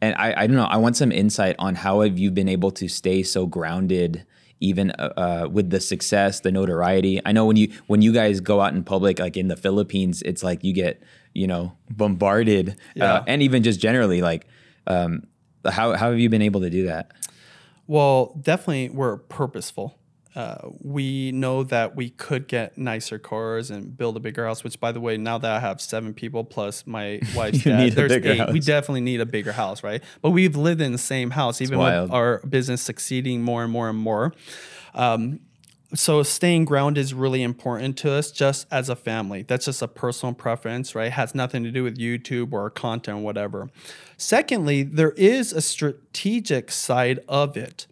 [0.00, 0.64] and I I don't know.
[0.64, 4.24] I want some insight on how have you been able to stay so grounded
[4.60, 7.20] even uh, uh, with the success, the notoriety.
[7.24, 10.20] I know when you when you guys go out in public, like in the Philippines,
[10.22, 11.02] it's like you get
[11.34, 13.14] you know bombarded, Yeah.
[13.14, 14.46] uh, and even just generally, like
[14.86, 15.24] um,
[15.64, 17.12] how how have you been able to do that?
[17.86, 19.98] Well, definitely we're purposeful.
[20.34, 24.62] Uh, we know that we could get nicer cars and build a bigger house.
[24.62, 28.12] Which, by the way, now that I have seven people plus my wife's dad, there's
[28.12, 28.52] eight.
[28.52, 30.02] We definitely need a bigger house, right?
[30.22, 33.88] But we've lived in the same house, even with our business succeeding more and more
[33.88, 34.32] and more.
[34.94, 35.40] Um,
[35.94, 39.88] so staying grounded is really important to us just as a family that's just a
[39.88, 43.70] personal preference right has nothing to do with youtube or content or whatever
[44.16, 47.86] secondly there is a strategic side of it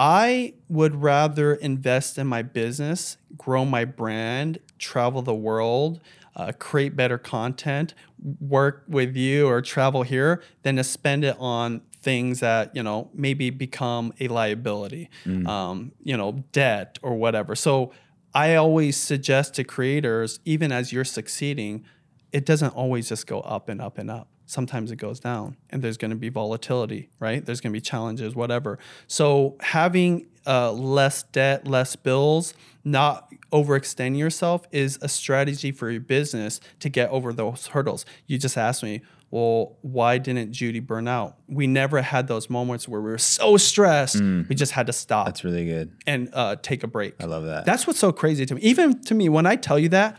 [0.00, 6.00] i would rather invest in my business grow my brand travel the world
[6.36, 7.92] uh, create better content
[8.40, 13.10] work with you or travel here than to spend it on things that you know
[13.12, 15.10] maybe become a liability
[15.46, 17.54] um, you know debt or whatever.
[17.54, 17.92] So
[18.32, 21.84] i always suggest to creators even as you're succeeding
[22.32, 25.82] it doesn't always just go up and up and up sometimes it goes down and
[25.82, 30.72] there's going to be volatility right there's going to be challenges whatever so having uh,
[30.72, 37.08] less debt less bills not overextending yourself is a strategy for your business to get
[37.10, 39.00] over those hurdles you just asked me
[39.32, 41.36] well, why didn't Judy burn out?
[41.46, 45.26] We never had those moments where we were so stressed, we just had to stop
[45.26, 45.92] That's really good.
[46.04, 47.14] and uh, take a break.
[47.20, 47.64] I love that.
[47.64, 48.60] That's what's so crazy to me.
[48.62, 50.18] Even to me, when I tell you that,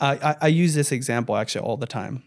[0.00, 2.24] I, I, I use this example actually all the time.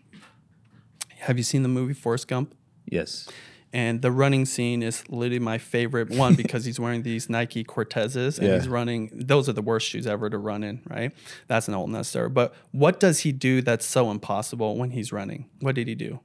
[1.24, 2.54] Have you seen the movie Forrest Gump?
[2.86, 3.28] yes.
[3.76, 8.38] And the running scene is literally my favorite one because he's wearing these Nike Cortezes
[8.38, 8.54] and Yeah.
[8.60, 9.10] he's running.
[9.12, 11.12] Those are the worst shoes ever to run in, right?
[11.48, 12.06] That's an old nut.
[12.32, 15.50] But what does he do that's so impossible when he's running?
[15.60, 16.20] What did he do?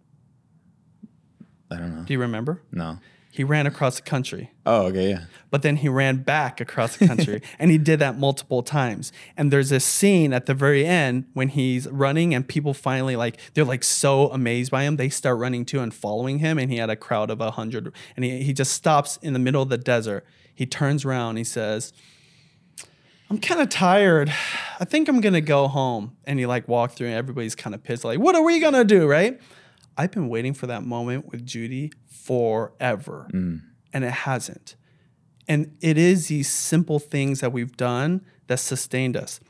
[1.70, 2.02] I don't know.
[2.04, 2.60] Do you remember?
[2.70, 2.98] No.
[3.30, 4.50] He ran across the country.
[4.64, 5.24] Oh, okay, yeah.
[5.50, 9.12] but then he ran back across the country and he did that multiple times.
[9.36, 13.38] And there's this scene at the very end when he's running and people finally like
[13.54, 14.96] they're like so amazed by him.
[14.96, 17.92] They start running too and following him and he had a crowd of a hundred
[18.16, 20.24] and he, he just stops in the middle of the desert.
[20.54, 21.92] He turns around he says
[23.30, 24.32] i'm kind of tired.
[24.80, 26.16] I think i'm gonna go home.
[26.24, 28.84] And he like walked through and everybody's kind of pissed like what are we gonna
[28.84, 29.06] do?
[29.06, 29.38] Right?
[29.96, 31.92] I've been waiting for that moment with judy
[32.28, 33.60] forever mm.
[33.92, 34.76] and it hasn't
[35.48, 39.40] and it is these simple things that we've done that sustained us.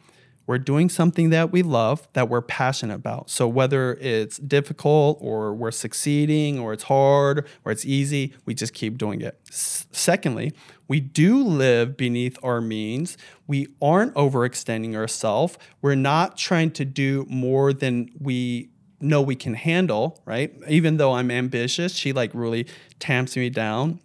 [0.47, 3.29] We're doing something that we love, that we're passionate about.
[3.29, 8.73] So whether it's difficult or we're succeeding or it's hard or it's easy, we just
[8.73, 9.39] keep doing it.
[9.51, 10.55] S- secondly,
[10.87, 13.19] we do live beneath our means.
[13.47, 15.59] We aren't overextending ourselves.
[15.83, 18.71] We're not trying to do more than we
[19.01, 20.53] know we can handle, right?
[20.69, 22.67] Even though I'm ambitious, she like really
[22.99, 24.01] tamps me down.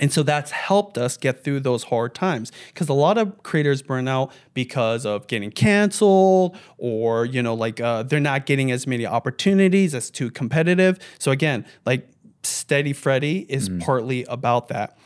[0.00, 3.80] And so that's helped us get through those hard times because a lot of creators
[3.80, 8.88] burn out because of getting canceled or, you know, like uh, they're not getting as
[8.88, 10.98] many opportunities, it's too competitive.
[11.20, 12.08] So again, like
[12.42, 14.98] Steady Freddy is partly about that.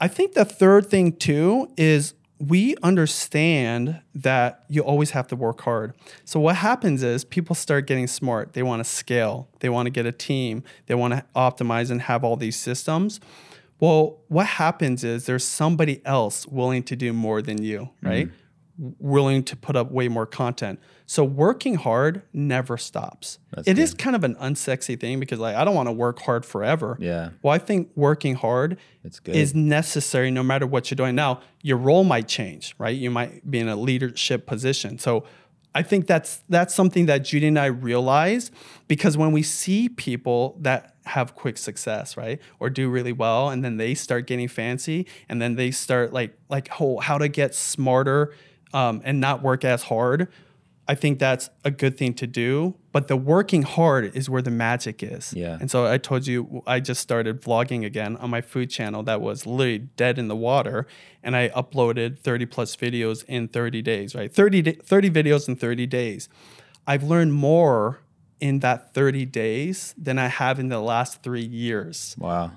[0.00, 5.60] I think the third thing too is we understand that you always have to work
[5.62, 5.94] hard.
[6.24, 8.54] So what happens is people start getting smart.
[8.54, 9.48] They want to scale.
[9.60, 10.64] They want to get a team.
[10.86, 13.20] They want to optimize and have all these systems.
[13.80, 18.26] Well, what happens is there's somebody else willing to do more than you, right?
[18.28, 18.36] Mm-hmm.
[18.76, 20.80] Willing to put up way more content.
[21.06, 23.38] So working hard never stops.
[23.52, 26.20] That's It is kind of an unsexy thing because like I don't want to work
[26.20, 26.96] hard forever.
[26.98, 27.30] Yeah.
[27.42, 28.78] Well, I think working hard
[29.22, 29.36] good.
[29.36, 31.14] is necessary no matter what you're doing.
[31.14, 32.96] Now, your role might change, right?
[32.96, 34.98] You might be in a leadership position.
[34.98, 35.24] So
[35.74, 38.50] I think that's that's something that Judy and I realize
[38.86, 42.40] because when we see people that have quick success, right?
[42.60, 46.38] Or do really well and then they start getting fancy and then they start like
[46.48, 48.32] like oh, how to get smarter
[48.74, 50.28] um, and not work as hard.
[50.86, 54.50] I think that's a good thing to do, but the working hard is where the
[54.50, 55.32] magic is.
[55.34, 55.56] Yeah.
[55.58, 59.22] And so I told you I just started vlogging again on my food channel that
[59.22, 60.86] was literally dead in the water
[61.22, 64.30] and I uploaded 30 plus videos in 30 days, right?
[64.30, 66.28] 30 30 videos in 30 days.
[66.86, 68.00] I've learned more
[68.38, 72.50] in that 30 days than I have in the last 3 years Wow.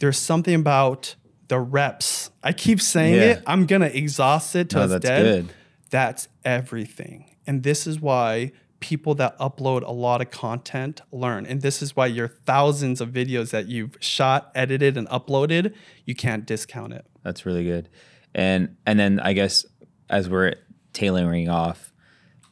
[0.00, 1.14] there's something about
[1.46, 2.30] the reps.
[2.42, 3.20] I keep saying Yeah.
[3.38, 3.42] it.
[3.46, 5.46] I'm gonna exhaust it till No, it's that's dead.
[5.46, 5.54] good.
[5.90, 7.36] That's everything.
[7.46, 11.46] And this is why people that upload a lot of content learn.
[11.46, 15.74] And this is why your thousands of videos that you've shot, edited, and uploaded,
[16.04, 17.04] you can't discount it.
[17.24, 17.88] That's really good.
[18.34, 19.64] And and then I guess
[20.08, 20.54] as we're
[20.92, 21.92] tailoring off,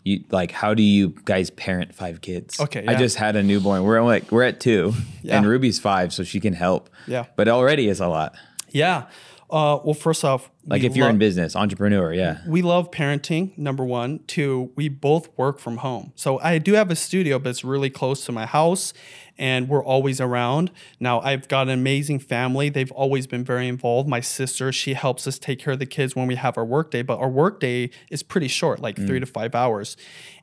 [0.04, 2.58] you like how do you guys parent five kids?
[2.58, 3.84] Okay, I just had a newborn.
[3.84, 5.36] We're like we're at two, Yeah.
[5.38, 6.90] and Ruby's five, so she can help.
[7.06, 7.26] Yeah.
[7.36, 8.34] but already is a lot.
[8.70, 9.04] Yeah.
[9.48, 12.38] Uh, well, first off, Like if you're in business, entrepreneur, yeah.
[12.48, 14.20] we love parenting number one.
[14.26, 16.12] Two we both work from home.
[16.16, 18.92] So i do have a studio but it's really close to my house
[19.38, 20.72] and we're always around.
[20.98, 22.70] Now i've got an amazing family.
[22.70, 24.08] They've always been very involved.
[24.08, 26.90] My sister she helps us take care of the kids when we have our work
[26.90, 29.96] day but our work day is pretty short like three to five hours.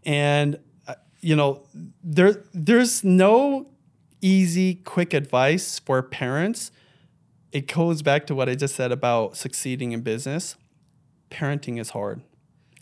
[0.06, 1.68] And uh, you know
[2.02, 3.68] there there's no
[4.22, 6.72] easy quick advice for parents
[7.54, 10.58] it goes back to what i just said about succeeding in business
[11.34, 12.22] parenting is hard.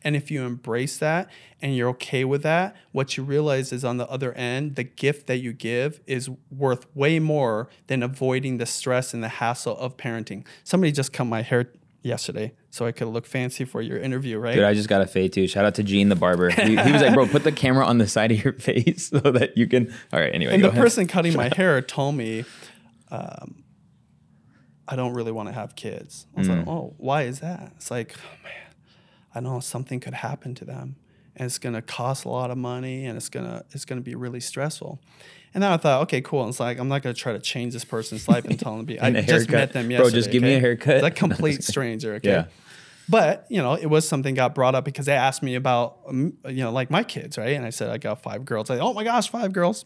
[0.03, 1.29] And if you embrace that
[1.61, 5.27] and you're okay with that, what you realize is on the other end, the gift
[5.27, 9.97] that you give is worth way more than avoiding the stress and the hassle of
[9.97, 10.45] parenting.
[10.63, 14.55] Somebody just cut my hair yesterday so I could look fancy for your interview, right?
[14.55, 15.47] Dude, I just got a fade too.
[15.47, 16.49] Shout out to Gene the barber.
[16.49, 19.19] He, he was like, "Bro, put the camera on the side of your face so
[19.19, 20.33] that you can." All right.
[20.33, 20.81] Anyway, and the ahead.
[20.81, 22.43] person cutting my hair told me,
[23.11, 23.60] um,
[24.91, 26.27] I don't really want to have kids.
[26.35, 26.57] I was Mm.
[26.59, 27.71] like, oh, why is that?
[27.77, 28.75] It's like, oh, man,
[29.33, 30.97] I know something could happen to them,
[31.35, 34.39] and it's gonna cost a lot of money, and it's gonna it's gonna be really
[34.41, 34.99] stressful.
[35.53, 36.41] And then I thought, okay, cool.
[36.41, 38.85] And it's like I'm not gonna try to change this person's life and tell them
[38.85, 38.99] to be.
[39.01, 40.15] I just met them Bro, yesterday.
[40.15, 41.03] just give me a haircut.
[41.03, 42.15] A complete stranger.
[42.15, 42.29] Okay.
[42.29, 42.45] Yeah.
[43.09, 46.37] But you know, it was something got brought up because they asked me about um,
[46.47, 47.55] you know like my kids, right?
[47.55, 48.69] And I said I got five girls.
[48.69, 49.85] Like, oh my gosh, five girls.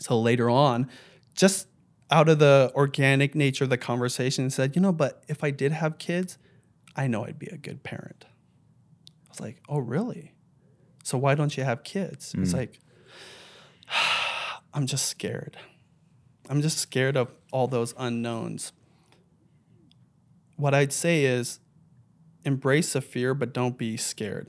[0.00, 0.88] So later on,
[1.34, 1.68] just
[2.10, 5.72] out of the organic nature of the conversation, said, you know, but if I did
[5.72, 6.38] have kids,
[6.94, 8.24] I know I'd be a good parent.
[9.26, 10.32] I was like, oh really?
[11.02, 12.34] So why don't you have kids?
[12.38, 12.56] It's mm.
[12.56, 12.80] like,
[14.74, 15.56] I'm just scared.
[16.48, 18.72] I'm just scared of all those unknowns.
[20.56, 21.60] What I'd say is
[22.44, 24.48] embrace the fear, but don't be scared.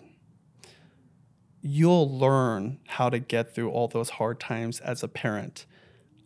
[1.61, 5.65] You'll learn how to get through all those hard times as a parent.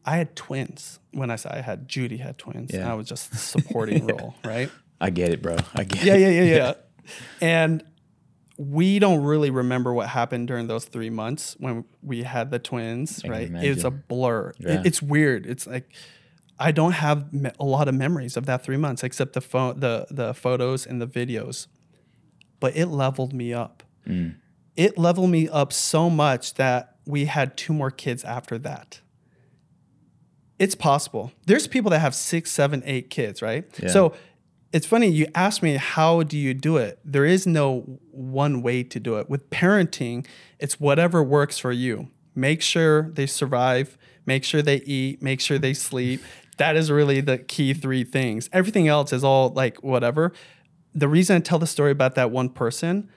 [0.05, 2.71] I had twins when I said I had Judy had twins.
[2.73, 2.91] Yeah.
[2.91, 4.69] I was just the supporting role, right?
[4.99, 5.57] I get it, bro.
[5.75, 6.19] I get yeah, it.
[6.21, 6.73] yeah, yeah, yeah.
[7.41, 7.83] And
[8.57, 13.19] we don't really remember what happened during those three months when we had the twins,
[13.21, 13.49] can right?
[13.53, 14.49] It's a blur.
[14.51, 14.81] It- Yeah.
[14.85, 15.45] it's weird.
[15.45, 15.91] It's like
[16.59, 19.79] I don't have me- a lot of memories of that three months except the phone,
[19.79, 21.67] the the photos and the videos.
[22.59, 23.81] But it leveled me up.
[24.07, 24.35] Mm.
[24.75, 29.01] It leveled me up so much that we had two more kids after that.
[30.61, 31.31] It's possible.
[31.47, 33.65] There's people that have six, seven, eight kids, right?
[33.81, 33.89] Yeah.
[33.89, 34.13] So
[34.71, 37.81] it's funny you asked me how do you do it there is no
[38.11, 40.25] one way to do it with parenting
[40.59, 45.59] it's whatever works for you make sure they survive make sure they eat make sure
[45.59, 46.21] they sleep
[46.57, 50.31] that is really the key three things everything else is all like whatever
[50.93, 53.09] the reason i tell the story about that one person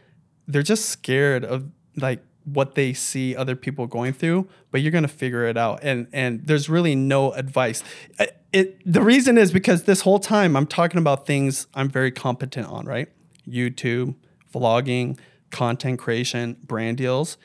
[0.49, 5.03] they're just scared of like what they see other people going through but you're going
[5.03, 5.80] to figure it out.
[5.82, 7.82] And and there's really no advice.
[8.18, 12.12] I- it the reason is because this whole time i'm talking about things i'm very
[12.12, 13.09] competent on right?
[13.49, 14.14] Youtube
[14.55, 15.18] vlogging
[15.51, 17.36] content creation brand deals.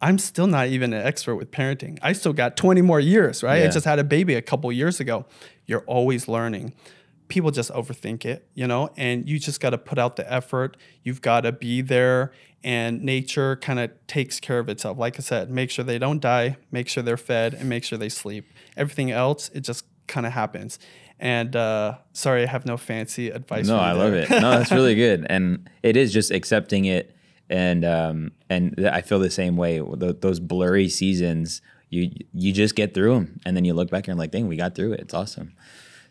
[0.00, 1.98] I'm still not even an expert with parenting.
[2.02, 3.62] I still got 20 more years right?
[3.62, 5.24] I just had a baby a couple years ago.
[5.66, 6.74] You're always learning
[7.28, 10.76] people just overthink it, you know, and you just got to put out the effort.
[11.02, 14.98] You've got to be there, and nature kind of takes care of itself.
[14.98, 17.98] Like I said, make sure they don't die, make sure they're fed, and make sure
[17.98, 18.52] they sleep.
[18.76, 20.78] Everything else, it just kind of happens.
[21.18, 23.66] And uh, sorry, I have no fancy advice.
[23.66, 24.28] No, I love it.
[24.30, 27.16] No, that's really good, and it is just accepting it,
[27.48, 29.80] and um, and I feel the same way.
[29.80, 34.00] Th- those blurry seasons, you you just get through them, and then you look back
[34.00, 35.00] and you're like, dang, we got through it.
[35.00, 35.54] It's awesome,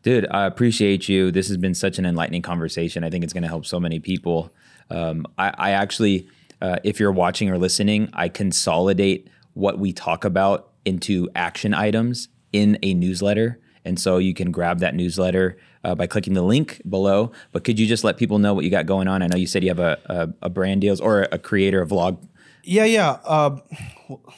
[0.06, 0.28] dude.
[0.30, 1.32] I appreciate you.
[1.32, 3.04] This has been such an enlightening conversation.
[3.04, 4.54] I think it's going to help so many people.
[4.92, 6.30] Um, I, I actually,
[6.62, 12.30] uh, if you're watching or listening, I consolidate what we talk about into action items
[12.54, 13.60] in a newsletter.
[13.84, 17.32] And so you can grab that newsletter uh, by clicking the link below.
[17.52, 19.24] But could you just let people know what you got going on?
[19.24, 21.88] I know you said you have a, a, a brand deals or a creator, a
[21.88, 22.24] vlog.
[22.64, 23.18] Yeah, yeah.
[23.24, 23.58] Uh,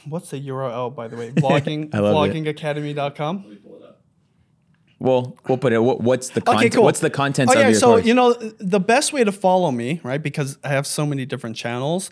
[0.06, 1.32] what's the URL, by the way?
[1.36, 2.34] Vlogging, I love it.
[2.34, 3.58] vloggingacademy.com.
[5.00, 5.80] Well, we'll put it.
[5.80, 6.74] what- What's the Okay, content?
[6.76, 6.84] cool.
[6.84, 8.06] What's the contents oh, of yeah, your so course?
[8.06, 10.22] you know the best way to follow me, right?
[10.22, 12.10] Because I have so many different channels.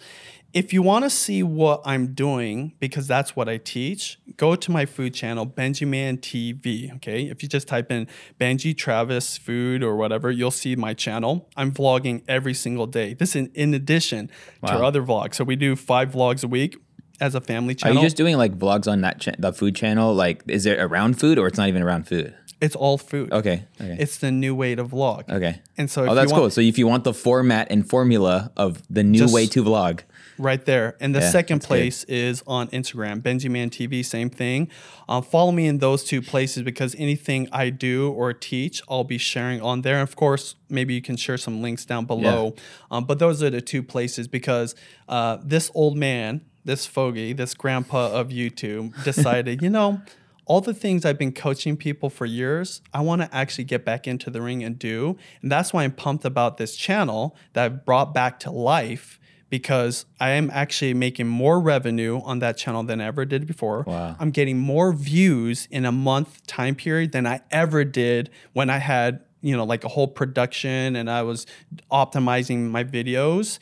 [0.54, 4.72] If you want to see what I'm doing, because that's what I teach, go to
[4.72, 6.96] my food channel, BenjiMan TV.
[6.96, 8.08] Okay, if you just type in
[8.40, 11.50] Benji Travis Food or whatever, you'll see my channel.
[11.58, 13.16] I'm vlogging every single day.
[13.16, 14.30] This is in addition
[14.66, 15.36] to our other vlogs.
[15.36, 16.78] So we do five vlogs a week
[17.20, 17.98] as a family channel.
[17.98, 20.14] Are you just doing like vlogs on that cha- the food channel?
[20.14, 22.34] Like, is it around food or it's not even around food?
[22.62, 23.32] It's all food.
[23.34, 23.66] Okay.
[23.80, 23.98] Okay.
[24.00, 25.30] It's the new way to vlog.
[25.30, 25.62] okay.
[25.78, 26.50] And so if oh, you that's want- cool.
[26.50, 30.02] So if you want the format and formula of the new way to vlog,
[30.38, 30.98] Right there.
[31.00, 31.76] And the Yeah, second that's good.
[31.76, 34.68] place is on Instagram, BenjiMan TV, same thing.
[35.08, 39.18] Um, follow me in those two places because anything I do or teach, I'll be
[39.18, 40.02] sharing on there.
[40.02, 42.54] Of course, maybe you can share some links down below.
[42.92, 44.76] Um, but those are the two places because
[45.08, 50.02] uh, this old man, this fogey, this grandpa of YouTube decided, you know,
[50.46, 54.08] all the things I've been coaching people for years, I want to actually get back
[54.08, 55.18] into the ring and do.
[55.42, 59.20] And that's why I'm pumped about this channel that I've brought back to life
[59.50, 63.84] because I am actually making more revenue on that channel than I ever did before.
[63.84, 64.16] Wow.
[64.20, 68.80] I'm getting more views in a month time period than I ever did when I
[68.80, 71.46] had, you know, like a whole production and I was
[71.92, 73.60] optimizing my videos.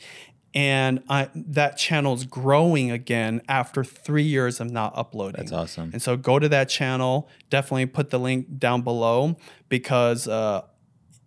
[0.54, 5.38] And I, that channel's growing again after three years of not uploading.
[5.38, 5.90] That's awesome.
[5.92, 7.28] And so go to that channel.
[7.50, 9.36] Definitely put the link down below
[9.68, 10.62] because, uh,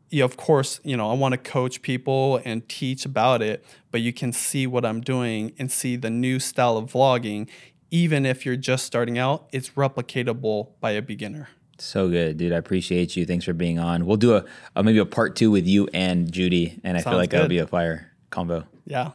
[0.09, 3.99] yeah, of course, you know, I want to coach people and teach about it, but
[3.99, 7.49] you can see what I'm doing and see the new style of vlogging.
[7.91, 11.49] Even if you're just starting out, it's replicatable by a beginner.
[11.79, 12.53] so good, dude.
[12.53, 13.25] I appreciate you.
[13.25, 14.05] Thanks for being on.
[14.05, 17.11] We'll do a, a maybe a part two with you and Judy, and I feel
[17.11, 18.63] Sounds like that'll be a fire combo.
[18.87, 19.11] Yeah.